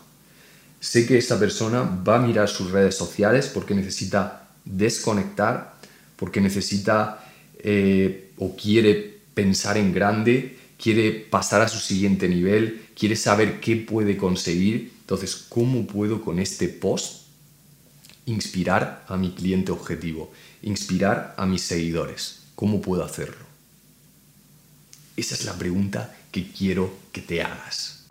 Sé 0.80 1.08
que 1.08 1.18
esta 1.18 1.40
persona 1.40 1.82
va 2.08 2.18
a 2.18 2.20
mirar 2.20 2.48
sus 2.48 2.70
redes 2.70 2.96
sociales 2.96 3.50
porque 3.52 3.74
necesita 3.74 4.50
desconectar, 4.64 5.74
porque 6.18 6.40
necesita 6.40 7.26
eh, 7.58 8.32
o 8.38 8.56
quiere 8.56 9.22
pensar 9.34 9.78
en 9.78 9.92
grande, 9.92 10.58
quiere 10.82 11.12
pasar 11.12 11.62
a 11.62 11.68
su 11.68 11.80
siguiente 11.80 12.28
nivel, 12.28 12.88
quiere 12.98 13.16
saber 13.16 13.60
qué 13.60 13.76
puede 13.76 14.18
conseguir. 14.18 14.92
Entonces, 15.02 15.36
¿cómo 15.36 15.86
puedo 15.86 16.22
con 16.22 16.40
este 16.40 16.68
post 16.68 17.28
inspirar 18.26 19.06
a 19.08 19.18
mi 19.18 19.32
cliente 19.32 19.72
objetivo, 19.72 20.32
inspirar 20.64 21.36
a 21.38 21.46
mis 21.46 21.62
seguidores? 21.62 22.44
¿Cómo 22.56 22.82
puedo 22.82 23.04
hacerlo? 23.04 23.46
Esa 25.16 25.36
es 25.36 25.46
la 25.46 25.54
pregunta 25.54 26.16
que 26.32 26.48
quiero 26.48 26.94
que 27.12 27.22
te 27.22 27.44
hagas. 27.44 28.06